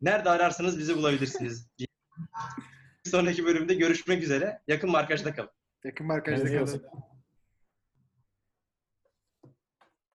Nerede 0.02 0.30
ararsanız 0.30 0.78
bizi 0.78 0.96
bulabilirsiniz. 0.96 1.68
bir 1.78 3.10
sonraki 3.10 3.44
bölümde 3.44 3.74
görüşmek 3.74 4.22
üzere. 4.22 4.60
Yakın 4.68 4.90
markajda 4.90 5.34
kalın. 5.34 5.50
Yakın 5.84 6.06
markajda 6.06 6.44
kalın. 6.44 6.82